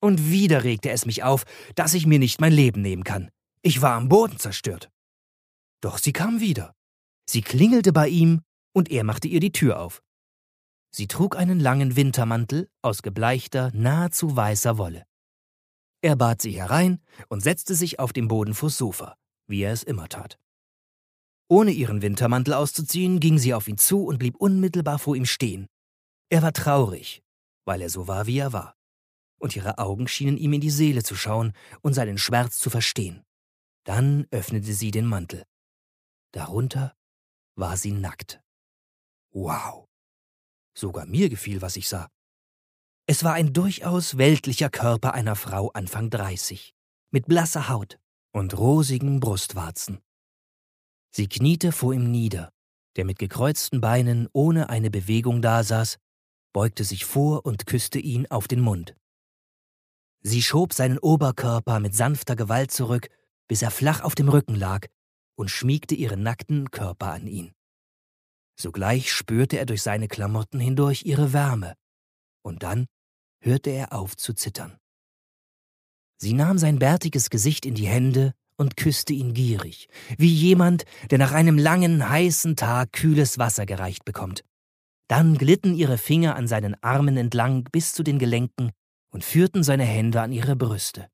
[0.00, 3.30] Und wieder regte es mich auf, dass ich mir nicht mein Leben nehmen kann.
[3.62, 4.90] Ich war am Boden zerstört.
[5.80, 6.74] Doch sie kam wieder.
[7.28, 10.02] Sie klingelte bei ihm und er machte ihr die Tür auf.
[10.90, 15.04] Sie trug einen langen Wintermantel aus gebleichter, nahezu weißer Wolle.
[16.00, 19.82] Er bat sie herein und setzte sich auf dem Boden vors Sofa, wie er es
[19.82, 20.38] immer tat.
[21.48, 25.66] Ohne ihren Wintermantel auszuziehen, ging sie auf ihn zu und blieb unmittelbar vor ihm stehen.
[26.28, 27.22] Er war traurig,
[27.64, 28.76] weil er so war, wie er war.
[29.38, 33.24] Und ihre Augen schienen ihm in die Seele zu schauen und seinen Schmerz zu verstehen.
[33.84, 35.44] Dann öffnete sie den Mantel.
[36.32, 36.94] Darunter
[37.54, 38.42] war sie nackt.
[39.32, 39.87] Wow.
[40.78, 42.08] Sogar mir gefiel, was ich sah.
[43.04, 46.72] Es war ein durchaus weltlicher Körper einer Frau Anfang 30,
[47.10, 47.98] mit blasser Haut
[48.32, 49.98] und rosigen Brustwarzen.
[51.10, 52.52] Sie kniete vor ihm nieder,
[52.94, 55.98] der mit gekreuzten Beinen ohne eine Bewegung dasaß,
[56.52, 58.94] beugte sich vor und küsste ihn auf den Mund.
[60.20, 63.08] Sie schob seinen Oberkörper mit sanfter Gewalt zurück,
[63.48, 64.86] bis er flach auf dem Rücken lag,
[65.34, 67.52] und schmiegte ihren nackten Körper an ihn.
[68.60, 71.74] Sogleich spürte er durch seine Klamotten hindurch ihre Wärme,
[72.42, 72.86] und dann
[73.40, 74.78] hörte er auf zu zittern.
[76.20, 81.18] Sie nahm sein bärtiges Gesicht in die Hände und küsste ihn gierig, wie jemand, der
[81.18, 84.44] nach einem langen, heißen Tag kühles Wasser gereicht bekommt.
[85.06, 88.72] Dann glitten ihre Finger an seinen Armen entlang bis zu den Gelenken
[89.10, 91.08] und führten seine Hände an ihre Brüste.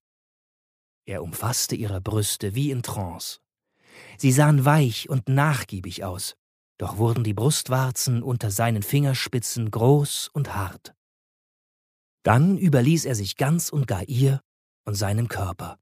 [1.05, 3.41] Er umfasste ihre Brüste wie in Trance.
[4.17, 6.35] Sie sahen weich und nachgiebig aus,
[6.79, 10.95] doch wurden die Brustwarzen unter seinen Fingerspitzen groß und hart.
[12.25, 14.41] Dann überließ er sich ganz und gar ihr
[14.85, 15.79] und seinem Körper.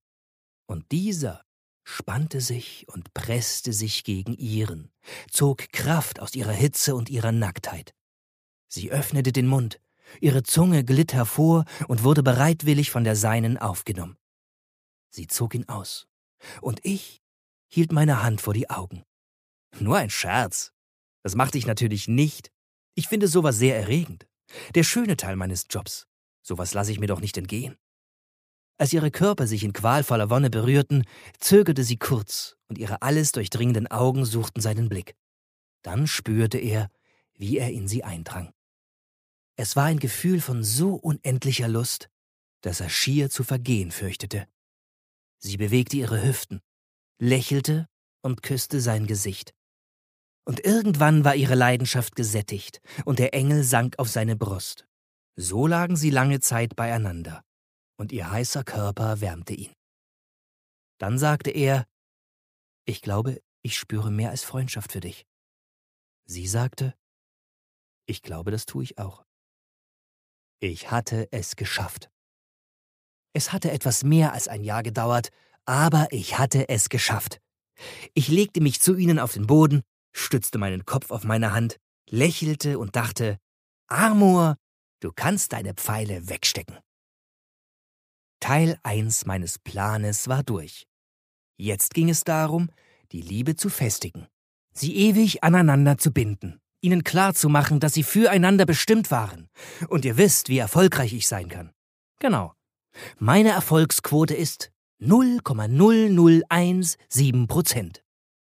[0.67, 1.45] Und dieser
[1.85, 4.91] spannte sich und presste sich gegen ihren,
[5.31, 7.95] zog Kraft aus ihrer Hitze und ihrer Nacktheit.
[8.69, 9.81] Sie öffnete den Mund,
[10.21, 14.17] ihre Zunge glitt hervor und wurde bereitwillig von der seinen aufgenommen.
[15.11, 16.07] Sie zog ihn aus,
[16.61, 17.23] und ich
[17.69, 19.05] hielt meine Hand vor die Augen.
[19.79, 20.73] Nur ein Scherz.
[21.23, 22.51] Das machte ich natürlich nicht.
[22.95, 24.27] Ich finde sowas sehr erregend.
[24.75, 26.07] Der schöne Teil meines Jobs.
[26.43, 27.77] Sowas lasse ich mir doch nicht entgehen.
[28.79, 31.05] Als ihre Körper sich in qualvoller Wonne berührten,
[31.39, 35.15] zögerte sie kurz, und ihre alles durchdringenden Augen suchten seinen Blick.
[35.83, 36.89] Dann spürte er,
[37.35, 38.53] wie er in sie eindrang.
[39.57, 42.09] Es war ein Gefühl von so unendlicher Lust,
[42.63, 44.49] dass er schier zu vergehen fürchtete.
[45.39, 46.61] Sie bewegte ihre Hüften,
[47.19, 47.89] lächelte
[48.23, 49.55] und küsste sein Gesicht.
[50.45, 54.87] Und irgendwann war ihre Leidenschaft gesättigt, und der Engel sank auf seine Brust.
[55.37, 57.43] So lagen sie lange Zeit beieinander,
[57.97, 59.73] und ihr heißer Körper wärmte ihn.
[60.99, 61.87] Dann sagte er,
[62.85, 65.25] ich glaube, ich spüre mehr als Freundschaft für dich.
[66.25, 66.95] Sie sagte,
[68.07, 69.25] ich glaube, das tue ich auch.
[70.61, 72.11] Ich hatte es geschafft.
[73.33, 75.31] Es hatte etwas mehr als ein Jahr gedauert,
[75.65, 77.41] aber ich hatte es geschafft.
[78.15, 82.79] Ich legte mich zu ihnen auf den Boden, stützte meinen Kopf auf meine Hand, lächelte
[82.79, 83.39] und dachte,
[83.89, 84.57] Amor,
[85.03, 86.79] Du kannst deine Pfeile wegstecken.
[88.39, 90.87] Teil 1 meines Planes war durch.
[91.57, 92.71] Jetzt ging es darum,
[93.11, 94.29] die Liebe zu festigen,
[94.73, 99.49] sie ewig aneinander zu binden, ihnen klarzumachen, dass sie füreinander bestimmt waren.
[99.89, 101.73] Und ihr wisst, wie erfolgreich ich sein kann.
[102.21, 102.55] Genau.
[103.19, 104.71] Meine Erfolgsquote ist
[105.01, 108.05] 0,0017 Prozent.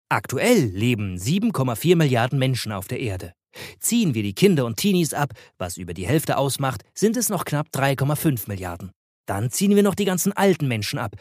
[0.09, 3.33] Aktuell leben 7,4 Milliarden Menschen auf der Erde.
[3.81, 7.45] Ziehen wir die Kinder und Teenies ab, was über die Hälfte ausmacht, sind es noch
[7.45, 8.93] knapp 3,5 Milliarden.
[9.27, 11.17] Dann ziehen wir noch die ganzen alten Menschen ab.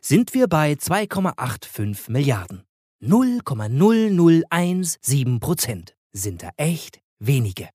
[0.00, 2.62] Sind wir bei 2,85 Milliarden.
[3.02, 7.68] 0,0017 Prozent sind da echt wenige.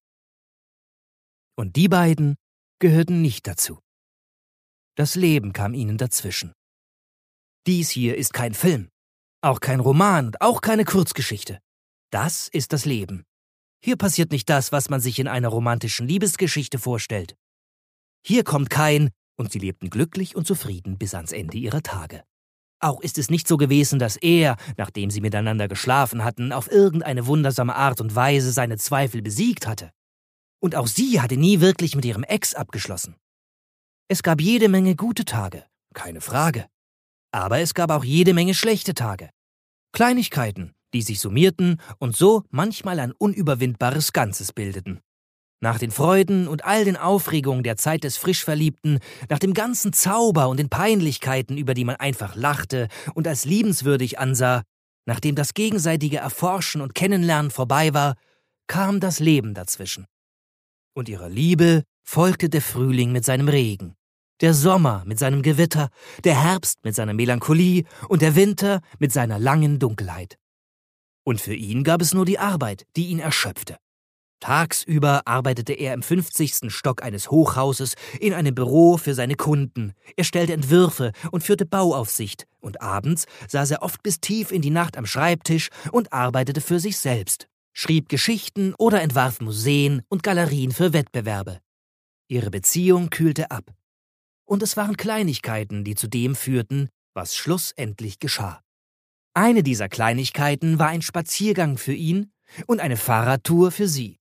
[1.55, 2.37] Und die beiden
[2.79, 3.77] gehörten nicht dazu.
[4.95, 6.53] Das Leben kam ihnen dazwischen.
[7.67, 8.89] Dies hier ist kein Film,
[9.45, 11.59] auch kein Roman und auch keine Kurzgeschichte.
[12.11, 13.23] Das ist das Leben.
[13.83, 17.35] Hier passiert nicht das, was man sich in einer romantischen Liebesgeschichte vorstellt.
[18.25, 22.23] Hier kommt kein, und sie lebten glücklich und zufrieden bis ans Ende ihrer Tage.
[22.79, 27.27] Auch ist es nicht so gewesen, dass er, nachdem sie miteinander geschlafen hatten, auf irgendeine
[27.27, 29.91] wundersame Art und Weise seine Zweifel besiegt hatte.
[30.59, 33.15] Und auch sie hatte nie wirklich mit ihrem Ex abgeschlossen.
[34.07, 36.65] Es gab jede Menge gute Tage, keine Frage.
[37.31, 39.29] Aber es gab auch jede Menge schlechte Tage.
[39.95, 44.99] Kleinigkeiten, die sich summierten und so manchmal ein unüberwindbares Ganzes bildeten.
[45.61, 50.49] Nach den Freuden und all den Aufregungen der Zeit des Frischverliebten, nach dem ganzen Zauber
[50.49, 54.63] und den Peinlichkeiten, über die man einfach lachte und als liebenswürdig ansah,
[55.05, 58.15] nachdem das gegenseitige Erforschen und Kennenlernen vorbei war,
[58.67, 60.07] kam das Leben dazwischen.
[60.93, 63.95] Und ihrer Liebe folgte der Frühling mit seinem Regen,
[64.41, 65.89] der Sommer mit seinem Gewitter,
[66.23, 70.37] der Herbst mit seiner Melancholie und der Winter mit seiner langen Dunkelheit.
[71.23, 73.77] Und für ihn gab es nur die Arbeit, die ihn erschöpfte.
[74.41, 76.71] Tagsüber arbeitete er im 50.
[76.71, 79.93] Stock eines Hochhauses in einem Büro für seine Kunden.
[80.17, 82.45] Er stellte Entwürfe und führte Bauaufsicht.
[82.59, 86.79] Und abends saß er oft bis tief in die Nacht am Schreibtisch und arbeitete für
[86.79, 91.59] sich selbst, schrieb Geschichten oder entwarf Museen und Galerien für Wettbewerbe.
[92.27, 93.73] Ihre Beziehung kühlte ab.
[94.45, 98.61] Und es waren Kleinigkeiten, die zu dem führten, was schlussendlich geschah.
[99.33, 102.31] Eine dieser Kleinigkeiten war ein Spaziergang für ihn
[102.67, 104.19] und eine Fahrradtour für sie.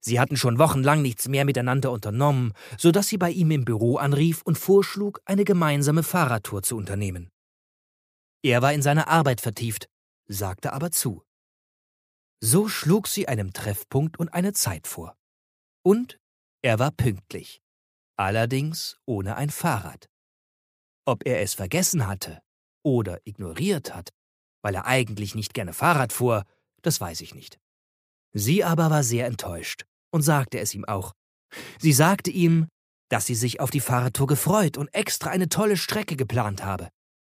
[0.00, 3.96] Sie hatten schon wochenlang nichts mehr miteinander unternommen, so dass sie bei ihm im Büro
[3.96, 7.30] anrief und vorschlug, eine gemeinsame Fahrradtour zu unternehmen.
[8.42, 9.88] Er war in seine Arbeit vertieft,
[10.26, 11.22] sagte aber zu.
[12.40, 15.16] So schlug sie einem Treffpunkt und eine Zeit vor.
[15.82, 16.18] Und
[16.62, 17.60] er war pünktlich,
[18.18, 20.08] allerdings ohne ein Fahrrad.
[21.06, 22.40] Ob er es vergessen hatte
[22.82, 24.10] oder ignoriert hat,
[24.62, 26.44] weil er eigentlich nicht gerne Fahrrad fuhr,
[26.82, 27.58] das weiß ich nicht.
[28.32, 31.14] Sie aber war sehr enttäuscht und sagte es ihm auch.
[31.78, 32.68] Sie sagte ihm,
[33.08, 36.90] dass sie sich auf die Fahrradtour gefreut und extra eine tolle Strecke geplant habe.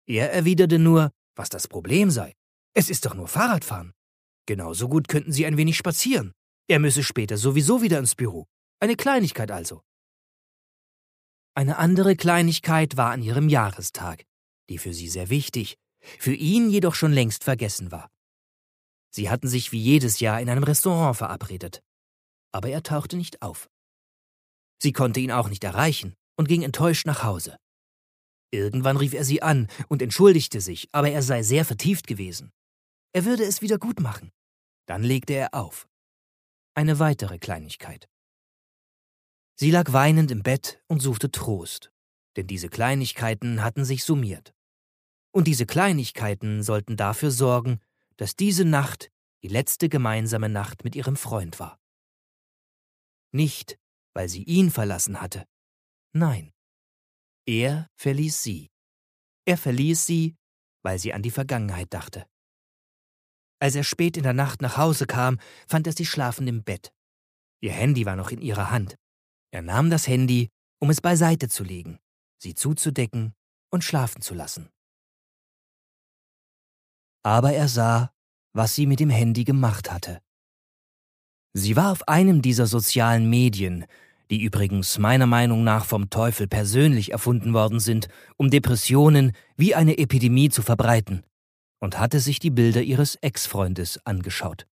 [0.06, 2.34] Er erwiderte nur, was das Problem sei.
[2.74, 3.92] Es ist doch nur Fahrradfahren.
[4.46, 6.32] Genauso gut könnten Sie ein wenig spazieren.
[6.68, 8.46] Er müsse später sowieso wieder ins Büro.
[8.80, 9.82] Eine Kleinigkeit also.
[11.56, 14.24] Eine andere Kleinigkeit war an ihrem Jahrestag,
[14.68, 15.76] die für sie sehr wichtig,
[16.18, 18.10] für ihn jedoch schon längst vergessen war.
[19.10, 21.82] Sie hatten sich wie jedes Jahr in einem Restaurant verabredet.
[22.52, 23.70] Aber er tauchte nicht auf.
[24.82, 27.56] Sie konnte ihn auch nicht erreichen und ging enttäuscht nach Hause.
[28.50, 32.52] Irgendwann rief er sie an und entschuldigte sich, aber er sei sehr vertieft gewesen.
[33.12, 34.32] Er würde es wieder gut machen.
[34.86, 35.86] Dann legte er auf.
[36.74, 38.08] Eine weitere Kleinigkeit.
[39.56, 41.92] Sie lag weinend im Bett und suchte Trost,
[42.36, 44.54] denn diese Kleinigkeiten hatten sich summiert.
[45.32, 47.80] Und diese Kleinigkeiten sollten dafür sorgen,
[48.16, 49.10] dass diese Nacht
[49.42, 51.78] die letzte gemeinsame Nacht mit ihrem Freund war.
[53.32, 53.78] Nicht,
[54.12, 55.46] weil sie ihn verlassen hatte.
[56.12, 56.52] Nein,
[57.46, 58.70] er verließ sie.
[59.44, 60.36] Er verließ sie,
[60.82, 62.26] weil sie an die Vergangenheit dachte.
[63.60, 65.38] Als er spät in der Nacht nach Hause kam,
[65.68, 66.92] fand er sie schlafend im Bett.
[67.60, 68.96] Ihr Handy war noch in ihrer Hand.
[69.54, 70.50] Er nahm das Handy,
[70.80, 72.00] um es beiseite zu legen,
[72.42, 73.34] sie zuzudecken
[73.70, 74.68] und schlafen zu lassen.
[77.22, 78.12] Aber er sah,
[78.52, 80.20] was sie mit dem Handy gemacht hatte.
[81.52, 83.86] Sie war auf einem dieser sozialen Medien,
[84.28, 89.98] die übrigens meiner Meinung nach vom Teufel persönlich erfunden worden sind, um Depressionen wie eine
[89.98, 91.22] Epidemie zu verbreiten,
[91.78, 94.66] und hatte sich die Bilder ihres Ex-Freundes angeschaut.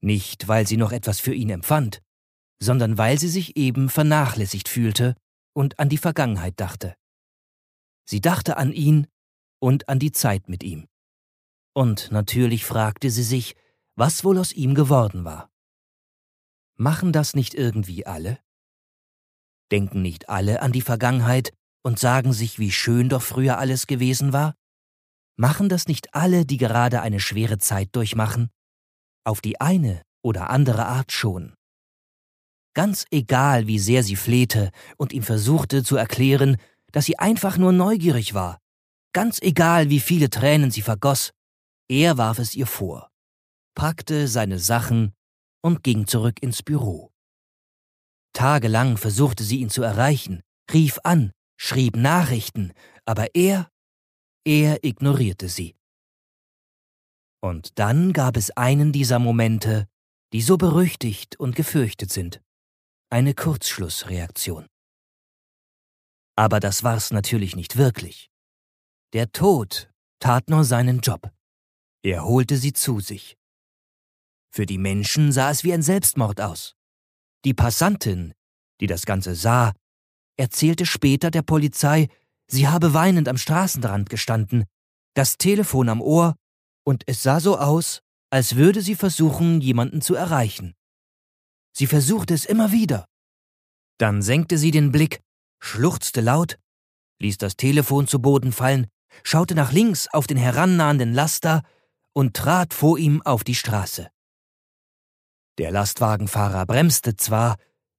[0.00, 2.00] Nicht, weil sie noch etwas für ihn empfand,
[2.62, 5.16] sondern weil sie sich eben vernachlässigt fühlte
[5.52, 6.94] und an die Vergangenheit dachte.
[8.04, 9.08] Sie dachte an ihn
[9.58, 10.86] und an die Zeit mit ihm.
[11.74, 13.56] Und natürlich fragte sie sich,
[13.96, 15.50] was wohl aus ihm geworden war.
[16.76, 18.38] Machen das nicht irgendwie alle?
[19.72, 21.52] Denken nicht alle an die Vergangenheit
[21.82, 24.54] und sagen sich, wie schön doch früher alles gewesen war?
[25.36, 28.50] Machen das nicht alle, die gerade eine schwere Zeit durchmachen?
[29.24, 31.54] Auf die eine oder andere Art schon.
[32.74, 36.56] Ganz egal, wie sehr sie flehte und ihm versuchte zu erklären,
[36.90, 38.58] dass sie einfach nur neugierig war.
[39.12, 41.32] Ganz egal, wie viele Tränen sie vergoss,
[41.88, 43.10] er warf es ihr vor,
[43.74, 45.12] packte seine Sachen
[45.62, 47.12] und ging zurück ins Büro.
[48.32, 50.42] Tagelang versuchte sie ihn zu erreichen,
[50.72, 52.72] rief an, schrieb Nachrichten,
[53.04, 53.70] aber er,
[54.44, 55.76] er ignorierte sie.
[57.42, 59.86] Und dann gab es einen dieser Momente,
[60.32, 62.40] die so berüchtigt und gefürchtet sind.
[63.12, 64.68] Eine Kurzschlussreaktion.
[66.34, 68.30] Aber das war's natürlich nicht wirklich.
[69.12, 71.30] Der Tod tat nur seinen Job.
[72.02, 73.36] Er holte sie zu sich.
[74.50, 76.74] Für die Menschen sah es wie ein Selbstmord aus.
[77.44, 78.32] Die Passantin,
[78.80, 79.74] die das Ganze sah,
[80.38, 82.08] erzählte später der Polizei,
[82.46, 84.64] sie habe weinend am Straßenrand gestanden,
[85.12, 86.34] das Telefon am Ohr,
[86.82, 88.00] und es sah so aus,
[88.30, 90.74] als würde sie versuchen, jemanden zu erreichen.
[91.72, 93.06] Sie versuchte es immer wieder.
[93.98, 95.20] Dann senkte sie den Blick,
[95.60, 96.58] schluchzte laut,
[97.20, 98.88] ließ das Telefon zu Boden fallen,
[99.22, 101.62] schaute nach links auf den herannahenden Laster
[102.12, 104.10] und trat vor ihm auf die Straße.
[105.58, 107.56] Der Lastwagenfahrer bremste zwar,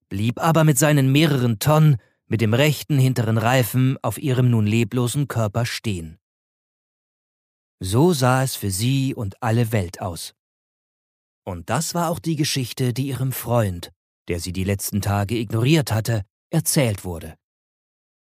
[0.09, 1.97] blieb aber mit seinen mehreren Tonnen
[2.28, 6.19] mit dem rechten hinteren Reifen auf ihrem nun leblosen Körper stehen.
[7.80, 10.34] So sah es für sie und alle Welt aus.
[11.45, 13.91] Und das war auch die Geschichte, die ihrem Freund,
[14.27, 17.35] der sie die letzten Tage ignoriert hatte, erzählt wurde.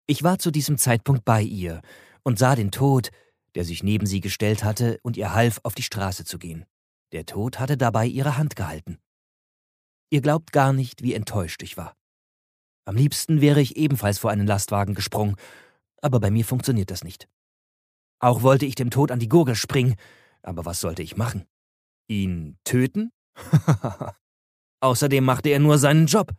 [0.06, 1.82] Ich war zu diesem Zeitpunkt bei ihr
[2.22, 3.10] und sah den Tod,
[3.54, 6.64] der sich neben sie gestellt hatte und ihr half, auf die Straße zu gehen.
[7.12, 8.98] Der Tod hatte dabei ihre Hand gehalten.
[10.10, 11.96] Ihr glaubt gar nicht, wie enttäuscht ich war.
[12.84, 15.36] Am liebsten wäre ich ebenfalls vor einen Lastwagen gesprungen,
[16.00, 17.28] aber bei mir funktioniert das nicht.
[18.18, 19.96] Auch wollte ich dem Tod an die Gurgel springen,
[20.42, 21.46] aber was sollte ich machen?
[22.10, 23.12] Ihn töten?
[24.80, 26.32] Außerdem machte er nur seinen Job.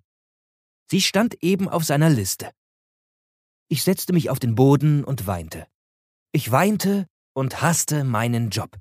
[0.90, 2.52] Sie stand eben auf seiner Liste.
[3.70, 5.66] Ich setzte mich auf den Boden und weinte.
[6.34, 8.78] Ich weinte und hasste meinen Job.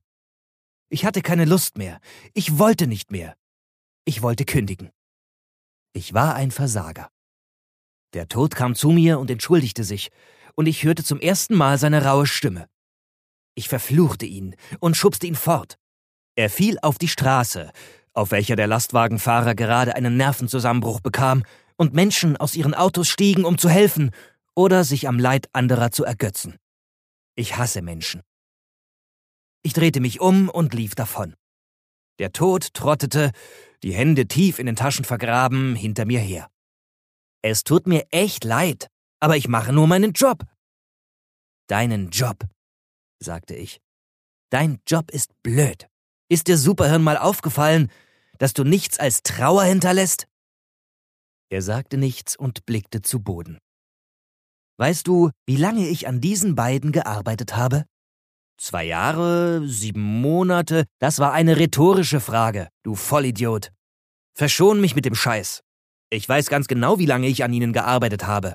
[0.89, 2.01] Ich hatte keine Lust mehr.
[2.35, 3.37] Ich wollte nicht mehr.
[4.05, 4.91] Ich wollte kündigen.
[5.93, 7.09] Ich war ein Versager.
[8.15, 10.11] Der Tod kam zu mir und entschuldigte sich,
[10.57, 12.69] und ich hörte zum ersten Mal seine raue Stimme.
[13.55, 15.80] Ich verfluchte ihn und schubste ihn fort.
[16.41, 17.71] Er fiel auf die Straße,
[18.15, 21.43] auf welcher der Lastwagenfahrer gerade einen Nervenzusammenbruch bekam
[21.77, 24.11] und Menschen aus ihren Autos stiegen, um zu helfen
[24.55, 26.57] oder sich am Leid anderer zu ergötzen.
[27.35, 28.23] Ich hasse Menschen.
[29.63, 31.35] Ich drehte mich um und lief davon.
[32.19, 33.33] Der Tod trottete,
[33.83, 36.49] die Hände tief in den Taschen vergraben, hinter mir her.
[37.43, 38.87] Es tut mir echt leid,
[39.19, 40.45] aber ich mache nur meinen Job.
[41.67, 42.47] Deinen Job,
[43.19, 43.83] sagte ich.
[44.49, 45.91] Dein Job ist blöd.
[46.33, 47.91] Ist dir Superhirn mal aufgefallen,
[48.39, 50.29] dass du nichts als Trauer hinterlässt?
[51.51, 53.59] Er sagte nichts und blickte zu Boden.
[54.79, 57.85] Weißt du, wie lange ich an diesen beiden gearbeitet habe?
[58.59, 63.73] Zwei Jahre, sieben Monate, das war eine rhetorische Frage, du Vollidiot.
[64.39, 65.63] Verschon mich mit dem Scheiß.
[66.11, 68.55] Ich weiß ganz genau, wie lange ich an ihnen gearbeitet habe.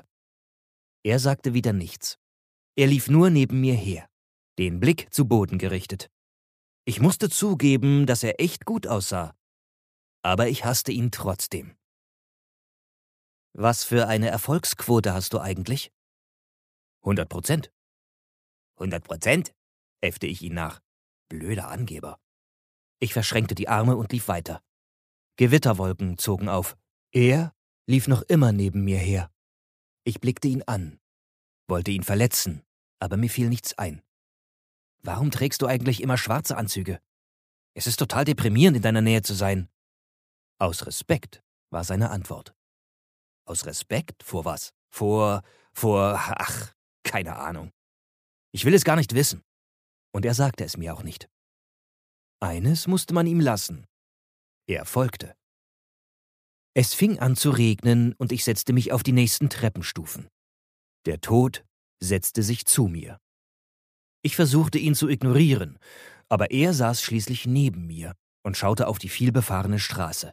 [1.04, 2.16] Er sagte wieder nichts.
[2.74, 4.08] Er lief nur neben mir her,
[4.58, 6.08] den Blick zu Boden gerichtet.
[6.88, 9.34] Ich musste zugeben, dass er echt gut aussah.
[10.22, 11.76] Aber ich hasste ihn trotzdem.
[13.54, 15.92] Was für eine Erfolgsquote hast du eigentlich?
[17.00, 17.72] 100 Prozent.
[18.76, 19.52] 100 Prozent?
[20.00, 20.80] äffte ich ihn nach.
[21.28, 22.20] Blöder Angeber.
[23.00, 24.62] Ich verschränkte die Arme und lief weiter.
[25.36, 26.76] Gewitterwolken zogen auf.
[27.10, 27.52] Er
[27.86, 29.32] lief noch immer neben mir her.
[30.04, 31.00] Ich blickte ihn an,
[31.66, 32.62] wollte ihn verletzen,
[33.00, 34.02] aber mir fiel nichts ein.
[35.06, 37.00] Warum trägst du eigentlich immer schwarze Anzüge?
[37.74, 39.68] Es ist total deprimierend, in deiner Nähe zu sein.
[40.58, 42.56] Aus Respekt, war seine Antwort.
[43.44, 44.24] Aus Respekt?
[44.24, 44.74] Vor was?
[44.90, 45.42] Vor,
[45.72, 47.70] vor, ach, keine Ahnung.
[48.50, 49.44] Ich will es gar nicht wissen.
[50.12, 51.28] Und er sagte es mir auch nicht.
[52.40, 53.86] Eines musste man ihm lassen.
[54.66, 55.36] Er folgte.
[56.74, 60.28] Es fing an zu regnen und ich setzte mich auf die nächsten Treppenstufen.
[61.04, 61.64] Der Tod
[62.00, 63.20] setzte sich zu mir.
[64.26, 65.78] Ich versuchte ihn zu ignorieren,
[66.28, 70.32] aber er saß schließlich neben mir und schaute auf die vielbefahrene Straße.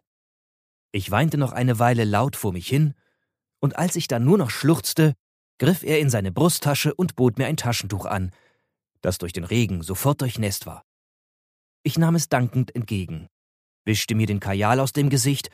[0.91, 2.95] Ich weinte noch eine Weile laut vor mich hin,
[3.59, 5.13] und als ich dann nur noch schluchzte,
[5.59, 8.31] griff er in seine Brusttasche und bot mir ein Taschentuch an,
[9.01, 10.83] das durch den Regen sofort durchnässt war.
[11.83, 13.27] Ich nahm es dankend entgegen,
[13.85, 15.51] wischte mir den Kajal aus dem Gesicht,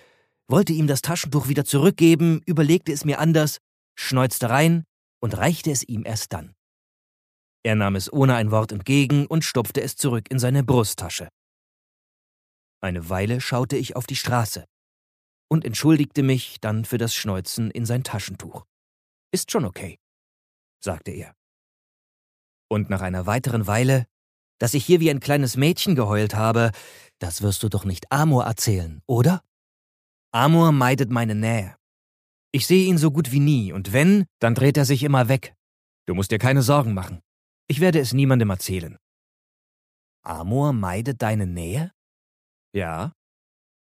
[0.47, 3.57] wollte ihm das Taschentuch wieder zurückgeben, überlegte es mir anders,
[3.95, 4.85] schneuzte rein
[5.19, 6.55] und reichte es ihm erst dann.
[7.63, 11.29] Er nahm es ohne ein Wort entgegen und stopfte es zurück in seine Brusttasche.
[12.81, 14.65] Eine Weile schaute ich auf die Straße
[15.49, 18.65] und entschuldigte mich dann für das Schneuzen in sein Taschentuch.
[19.33, 19.99] Ist schon okay,
[20.83, 21.35] sagte er.
[22.69, 24.05] Und nach einer weiteren Weile,
[24.59, 26.71] dass ich hier wie ein kleines Mädchen geheult habe,
[27.19, 29.43] das wirst du doch nicht Amor erzählen, oder?
[30.31, 31.75] Amor meidet meine Nähe.
[32.51, 35.55] Ich sehe ihn so gut wie nie, und wenn, dann dreht er sich immer weg.
[36.07, 37.21] Du musst dir keine Sorgen machen.
[37.69, 38.97] Ich werde es niemandem erzählen.
[40.23, 41.91] Amor meidet deine Nähe?
[42.73, 43.13] Ja.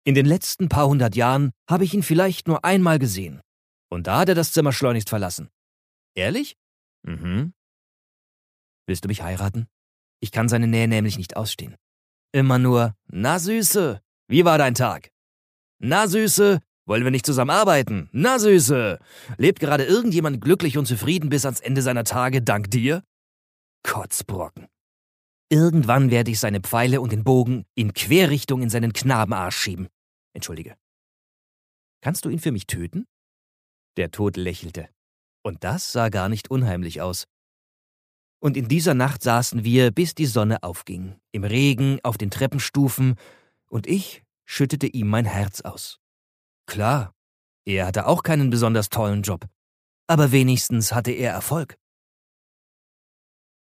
[0.04, 3.40] In den letzten paar hundert Jahren habe ich ihn vielleicht nur einmal gesehen.
[3.88, 5.48] Und da hat er das Zimmer schleunigst verlassen.
[6.16, 6.56] Ehrlich?
[7.06, 7.54] Mhm.
[8.86, 9.68] Willst du mich heiraten?
[10.20, 11.76] Ich kann seine Nähe nämlich nicht ausstehen.
[12.32, 15.10] Immer nur, na Süße, wie war dein Tag?
[15.78, 18.08] Na Süße, wollen wir nicht zusammen arbeiten?
[18.10, 18.98] Na Süße,
[19.36, 23.04] lebt gerade irgendjemand glücklich und zufrieden bis ans Ende seiner Tage dank dir?
[23.88, 24.68] Kotzbrocken.
[25.48, 29.88] Irgendwann werde ich seine Pfeile und den Bogen in Querrichtung in seinen Knabenarsch schieben.
[30.34, 30.76] Entschuldige.
[32.02, 33.06] Kannst du ihn für mich töten?
[33.96, 34.90] Der Tod lächelte.
[35.42, 37.24] Und das sah gar nicht unheimlich aus.
[38.40, 43.14] Und in dieser Nacht saßen wir, bis die Sonne aufging, im Regen, auf den Treppenstufen,
[43.70, 45.98] und ich schüttete ihm mein Herz aus.
[46.66, 47.14] Klar,
[47.64, 49.46] er hatte auch keinen besonders tollen Job,
[50.06, 51.78] aber wenigstens hatte er Erfolg.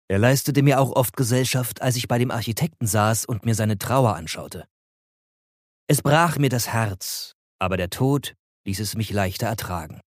[0.07, 3.77] Er leistete mir auch oft Gesellschaft, als ich bei dem Architekten saß und mir seine
[3.77, 4.67] Trauer anschaute.
[5.87, 8.35] Es brach mir das Herz, aber der Tod
[8.65, 10.01] ließ es mich leichter ertragen.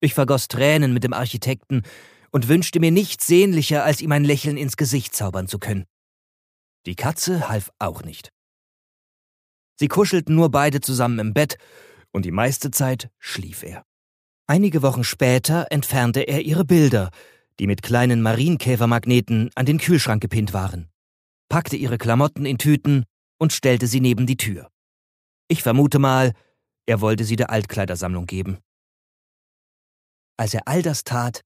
[0.00, 1.82] Ich vergoss Tränen mit dem Architekten
[2.30, 5.84] und wünschte mir nichts sehnlicher, als ihm ein Lächeln ins Gesicht zaubern zu können.
[6.86, 8.30] Die Katze half auch nicht.
[9.78, 11.56] Sie kuschelten nur beide zusammen im Bett,
[12.10, 13.84] und die meiste Zeit schlief er.
[14.46, 17.10] Einige Wochen später entfernte er ihre Bilder,
[17.58, 20.88] die mit kleinen Marienkäfermagneten an den Kühlschrank gepinnt waren,
[21.48, 23.04] packte ihre Klamotten in Tüten
[23.38, 24.70] und stellte sie neben die Tür.
[25.48, 26.32] Ich vermute mal,
[26.86, 28.58] er wollte sie der Altkleidersammlung geben.
[30.36, 31.42] Als er all das tat,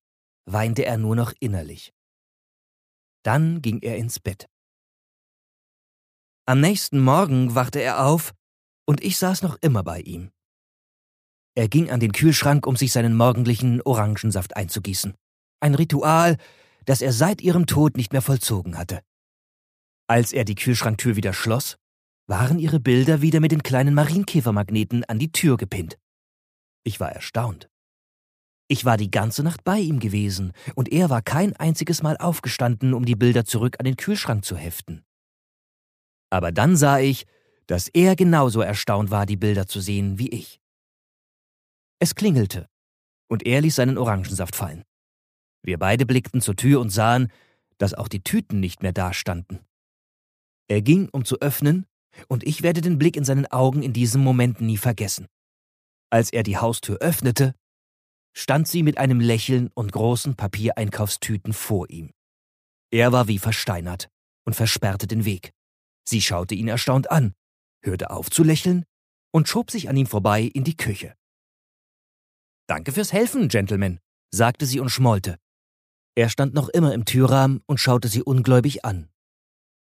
[0.46, 1.92] weinte er nur noch innerlich.
[3.22, 4.46] Dann ging er ins Bett.
[6.46, 8.32] Am nächsten Morgen wachte er auf
[8.86, 10.30] und ich saß noch immer bei ihm.
[11.56, 15.14] Er ging an den Kühlschrank, um sich seinen morgendlichen Orangensaft einzugießen.
[15.60, 16.36] Ein Ritual,
[16.84, 19.00] das er seit ihrem Tod nicht mehr vollzogen hatte.
[20.08, 21.76] Als er die Kühlschranktür wieder schloss,
[22.26, 25.98] waren ihre Bilder wieder mit den kleinen Marienkäfermagneten an die Tür gepinnt.
[26.84, 27.68] Ich war erstaunt.
[28.68, 32.94] Ich war die ganze Nacht bei ihm gewesen, und er war kein einziges Mal aufgestanden,
[32.94, 35.04] um die Bilder zurück an den Kühlschrank zu heften.
[36.30, 37.26] Aber dann sah ich,
[37.66, 40.60] dass er genauso erstaunt war, die Bilder zu sehen wie ich.
[42.00, 42.68] Es klingelte,
[43.28, 44.84] und er ließ seinen Orangensaft fallen.
[45.66, 47.30] Wir beide blickten zur Tür und sahen,
[47.78, 49.58] dass auch die Tüten nicht mehr dastanden.
[50.68, 51.86] Er ging, um zu öffnen,
[52.28, 55.26] und ich werde den Blick in seinen Augen in diesem Moment nie vergessen.
[56.08, 57.54] Als er die Haustür öffnete,
[58.32, 62.12] stand sie mit einem Lächeln und großen Papiereinkaufstüten vor ihm.
[62.92, 64.08] Er war wie versteinert
[64.44, 65.52] und versperrte den Weg.
[66.08, 67.34] Sie schaute ihn erstaunt an,
[67.82, 68.84] hörte auf zu lächeln
[69.32, 71.16] und schob sich an ihm vorbei in die Küche.
[72.68, 73.98] Danke fürs Helfen, Gentleman,
[74.30, 75.38] sagte sie und schmollte.
[76.16, 79.10] Er stand noch immer im Türrahmen und schaute sie ungläubig an.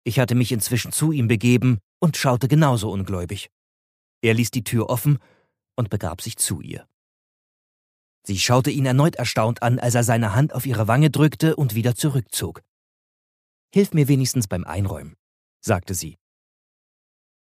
[0.03, 3.51] Ich hatte mich inzwischen zu ihm begeben und schaute genauso ungläubig.
[4.21, 5.19] Er ließ die Tür offen
[5.75, 6.87] und begab sich zu ihr.
[8.25, 11.75] Sie schaute ihn erneut erstaunt an, als er seine Hand auf ihre Wange drückte und
[11.75, 12.63] wieder zurückzog.
[13.71, 15.15] Hilf mir wenigstens beim Einräumen,
[15.61, 16.17] sagte sie.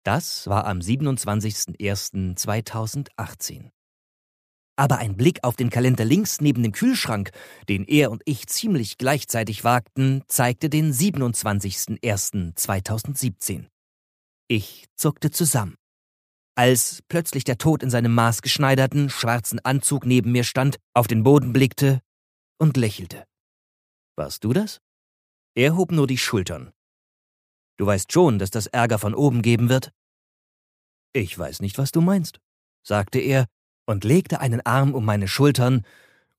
[0.03, 3.69] Das war am 27.01.2018.
[4.77, 7.31] Aber ein Blick auf den Kalender links neben dem Kühlschrank,
[7.69, 13.67] den er und ich ziemlich gleichzeitig wagten, zeigte den 27.01.2017.
[14.49, 15.77] Ich zuckte zusammen.
[16.55, 21.53] Als plötzlich der Tod in seinem maßgeschneiderten, schwarzen Anzug neben mir stand, auf den Boden
[21.53, 22.01] blickte
[22.59, 23.25] und lächelte.
[24.17, 24.81] Warst du das?
[25.55, 26.73] Er hob nur die Schultern.
[27.79, 29.93] Du weißt schon, dass das Ärger von oben geben wird?
[31.15, 32.41] Ich weiß nicht, was du meinst,
[32.87, 33.47] sagte er
[33.93, 35.83] und legte einen Arm um meine Schultern,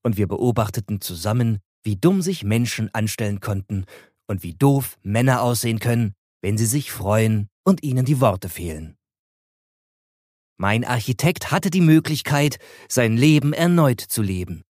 [0.02, 3.86] und wir beobachteten zusammen, wie dumm sich Menschen anstellen konnten
[4.26, 8.96] und wie doof Männer aussehen können, wenn sie sich freuen und ihnen die Worte fehlen.
[10.58, 14.62] Mein Architekt hatte die Möglichkeit, sein Leben erneut zu leben.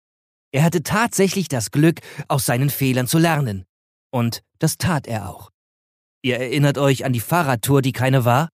[0.53, 3.65] Er hatte tatsächlich das Glück, aus seinen Fehlern zu lernen.
[4.13, 5.51] Und das tat er auch.
[6.23, 8.51] Ihr erinnert euch an die Fahrradtour, die keine war?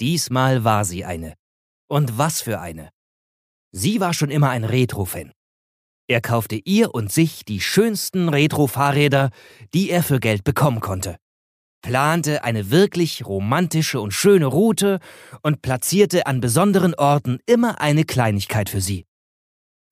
[0.00, 1.34] Diesmal war sie eine.
[1.88, 2.90] Und was für eine.
[3.78, 5.32] Sie war schon immer ein Retro-Fan.
[6.08, 9.28] Er kaufte ihr und sich die schönsten Retro-Fahrräder,
[9.74, 11.16] die er für Geld bekommen konnte,
[11.82, 14.98] plante eine wirklich romantische und schöne Route
[15.42, 19.04] und platzierte an besonderen Orten immer eine Kleinigkeit für sie.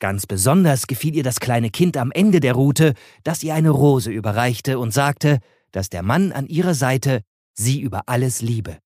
[0.00, 4.10] Ganz besonders gefiel ihr das kleine Kind am Ende der Route, das ihr eine Rose
[4.10, 5.40] überreichte und sagte,
[5.72, 7.20] dass der Mann an ihrer Seite
[7.52, 8.78] sie über alles liebe.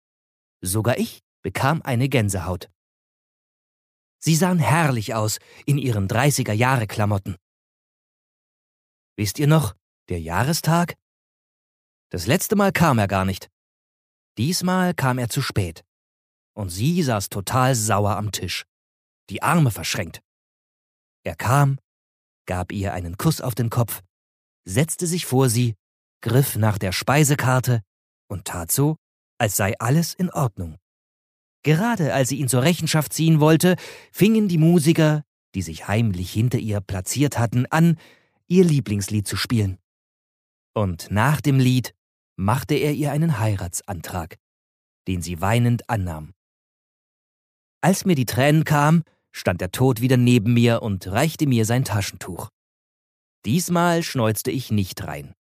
[0.60, 2.68] Sogar ich bekam eine Gänsehaut.
[4.20, 7.36] Sie sahen herrlich aus in ihren 30er Jahre Klamotten.
[9.16, 9.74] Wisst ihr noch,
[10.08, 10.96] der Jahrestag?
[12.10, 13.48] Das letzte Mal kam er gar nicht.
[14.38, 15.84] Diesmal kam er zu spät.
[16.54, 18.64] Und sie saß total sauer am Tisch,
[19.30, 20.20] die Arme verschränkt.
[21.24, 21.78] Er kam,
[22.46, 24.02] gab ihr einen Kuss auf den Kopf,
[24.64, 25.74] setzte sich vor sie,
[26.22, 27.82] griff nach der Speisekarte
[28.28, 28.96] und tat so,
[29.38, 30.78] als sei alles in Ordnung.
[31.62, 33.76] Gerade als sie ihn zur Rechenschaft ziehen wollte,
[34.12, 37.98] fingen die Musiker, die sich heimlich hinter ihr platziert hatten, an,
[38.46, 39.78] ihr Lieblingslied zu spielen.
[40.74, 41.94] Und nach dem Lied
[42.36, 44.36] machte er ihr einen Heiratsantrag,
[45.08, 46.34] den sie weinend annahm.
[47.80, 49.02] Als mir die Tränen kamen,
[49.32, 52.50] stand der Tod wieder neben mir und reichte mir sein Taschentuch.
[53.44, 55.34] Diesmal schneuzte ich nicht rein.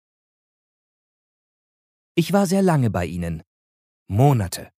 [2.16, 3.44] Ich war sehr lange bei ihnen.
[4.08, 4.72] Monate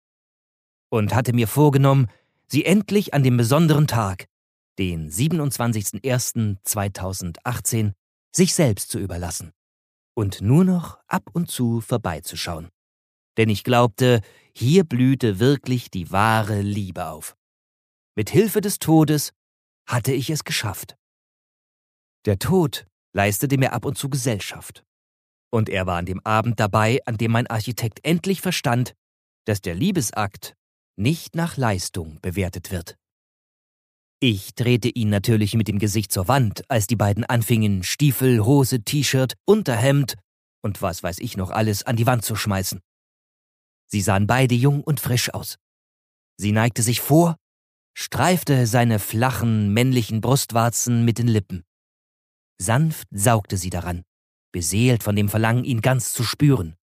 [0.91, 2.09] und hatte mir vorgenommen,
[2.47, 4.27] sie endlich an dem besonderen Tag,
[4.79, 7.93] den 27.01.2018,
[8.35, 9.53] sich selbst zu überlassen
[10.15, 12.69] und nur noch ab und zu vorbeizuschauen.
[13.37, 14.21] Denn ich glaubte,
[14.53, 17.37] hier blühte wirklich die wahre Liebe auf.
[18.17, 19.33] Mit Hilfe des Todes
[19.87, 20.97] hatte ich es geschafft.
[22.25, 24.85] Der Tod leistete mir ab und zu Gesellschaft.
[25.51, 28.97] Und er war an dem Abend dabei, an dem mein Architekt endlich verstand,
[29.45, 30.57] dass der Liebesakt
[30.99, 32.97] nicht nach Leistung bewertet wird.
[34.21, 38.83] Ich drehte ihn natürlich mit dem Gesicht zur Wand, als die beiden anfingen, Stiefel, Hose,
[38.83, 40.17] T-Shirt, Unterhemd
[40.61, 42.81] und was weiß ich noch alles an die Wand zu schmeißen.
[43.87, 45.57] Sie sahen beide jung und frisch aus.
[46.37, 47.37] Sie neigte sich vor,
[47.97, 51.65] streifte seine flachen, männlichen Brustwarzen mit den Lippen.
[52.61, 54.03] Sanft saugte sie daran,
[54.53, 56.77] beseelt von dem Verlangen, ihn ganz zu spüren.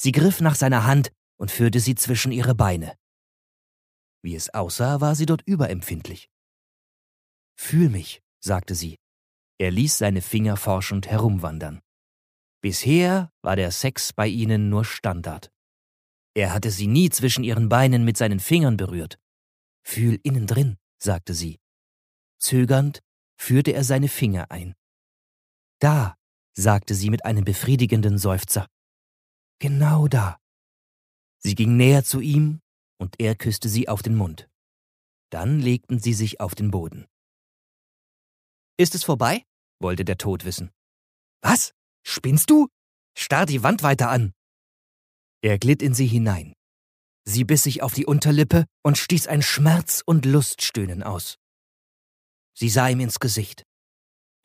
[0.00, 2.96] Sie griff nach seiner Hand und führte sie zwischen ihre Beine.
[4.26, 6.28] Wie es aussah, war sie dort überempfindlich.
[7.54, 8.98] Fühl mich, sagte sie.
[9.56, 11.80] Er ließ seine Finger forschend herumwandern.
[12.60, 15.52] Bisher war der Sex bei ihnen nur Standard.
[16.34, 19.16] Er hatte sie nie zwischen ihren Beinen mit seinen Fingern berührt.
[19.84, 21.60] Fühl innen drin, sagte sie.
[22.40, 23.04] Zögernd
[23.36, 24.74] führte er seine Finger ein.
[25.78, 26.16] Da,
[26.52, 28.66] sagte sie mit einem befriedigenden Seufzer.
[29.60, 30.40] Genau da.
[31.38, 32.60] Sie ging näher zu ihm
[32.98, 34.48] und er küsste sie auf den Mund.
[35.30, 37.06] Dann legten sie sich auf den Boden.
[38.78, 39.44] Ist es vorbei?
[39.80, 40.70] wollte der Tod wissen.
[41.42, 41.72] Was?
[42.04, 42.68] Spinnst du?
[43.16, 44.32] Starr die Wand weiter an.
[45.42, 46.54] Er glitt in sie hinein.
[47.24, 51.36] Sie biss sich auf die Unterlippe und stieß ein Schmerz- und Luststöhnen aus.
[52.54, 53.64] Sie sah ihm ins Gesicht.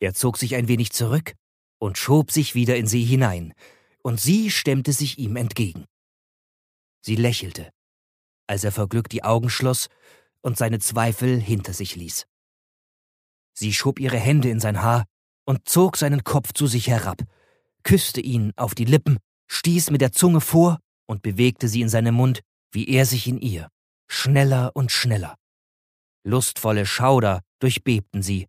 [0.00, 1.34] Er zog sich ein wenig zurück
[1.78, 3.54] und schob sich wieder in sie hinein,
[4.02, 5.84] und sie stemmte sich ihm entgegen.
[7.04, 7.70] Sie lächelte,
[8.52, 9.88] als er vor Glück die Augen schloss
[10.42, 12.26] und seine Zweifel hinter sich ließ.
[13.54, 15.06] Sie schob ihre Hände in sein Haar
[15.46, 17.22] und zog seinen Kopf zu sich herab,
[17.82, 19.16] küsste ihn auf die Lippen,
[19.48, 23.38] stieß mit der Zunge vor und bewegte sie in seinem Mund, wie er sich in
[23.38, 23.70] ihr,
[24.06, 25.38] schneller und schneller.
[26.22, 28.48] Lustvolle Schauder durchbebten sie,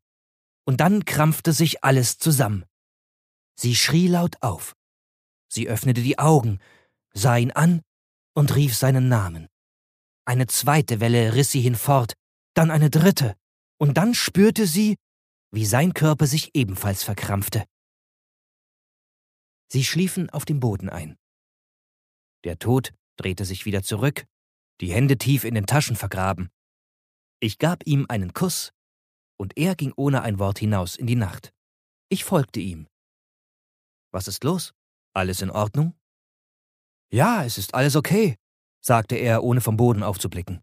[0.66, 2.66] und dann krampfte sich alles zusammen.
[3.56, 4.76] Sie schrie laut auf.
[5.48, 6.60] Sie öffnete die Augen,
[7.14, 7.82] sah ihn an
[8.34, 9.48] und rief seinen Namen.
[10.26, 12.14] Eine zweite Welle riss sie hinfort,
[12.54, 13.36] dann eine dritte,
[13.78, 14.96] und dann spürte sie,
[15.52, 17.66] wie sein Körper sich ebenfalls verkrampfte.
[19.72, 21.18] Sie schliefen auf dem Boden ein.
[22.44, 24.26] Der Tod drehte sich wieder zurück,
[24.82, 26.50] die Hände tief in den Taschen vergraben.
[27.40, 28.72] Ich gab ihm einen Kuss,
[29.38, 31.52] und er ging ohne ein Wort hinaus in die Nacht.
[32.10, 32.88] Ich folgte ihm.
[34.12, 34.74] Was ist los?
[35.14, 35.96] Alles in Ordnung?
[37.12, 38.38] Ja, es ist alles okay,
[38.84, 40.62] sagte er, ohne vom Boden aufzublicken.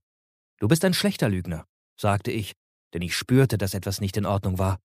[0.58, 1.66] Du bist ein schlechter Lügner,
[1.98, 2.54] sagte ich,
[2.92, 4.78] denn ich spürte, dass etwas nicht in Ordnung war.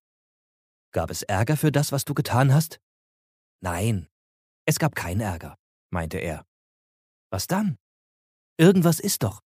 [0.92, 2.80] Gab es Ärger für das, was du getan hast?
[3.60, 4.08] Nein,
[4.64, 5.56] es gab keinen Ärger,
[5.90, 6.46] meinte er.
[7.30, 7.76] Was dann?
[8.58, 9.42] Irgendwas ist doch.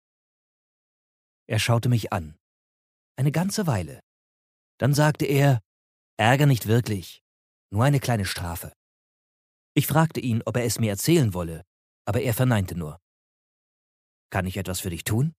[1.46, 2.36] Er schaute mich an.
[3.16, 4.00] Eine ganze Weile.
[4.78, 5.60] Dann sagte er,
[6.16, 7.22] Ärger nicht wirklich,
[7.70, 8.72] nur eine kleine Strafe.
[9.74, 11.62] Ich fragte ihn, ob er es mir erzählen wolle,
[12.04, 12.98] aber er verneinte nur.
[14.30, 15.34] Kann ich etwas für dich tun?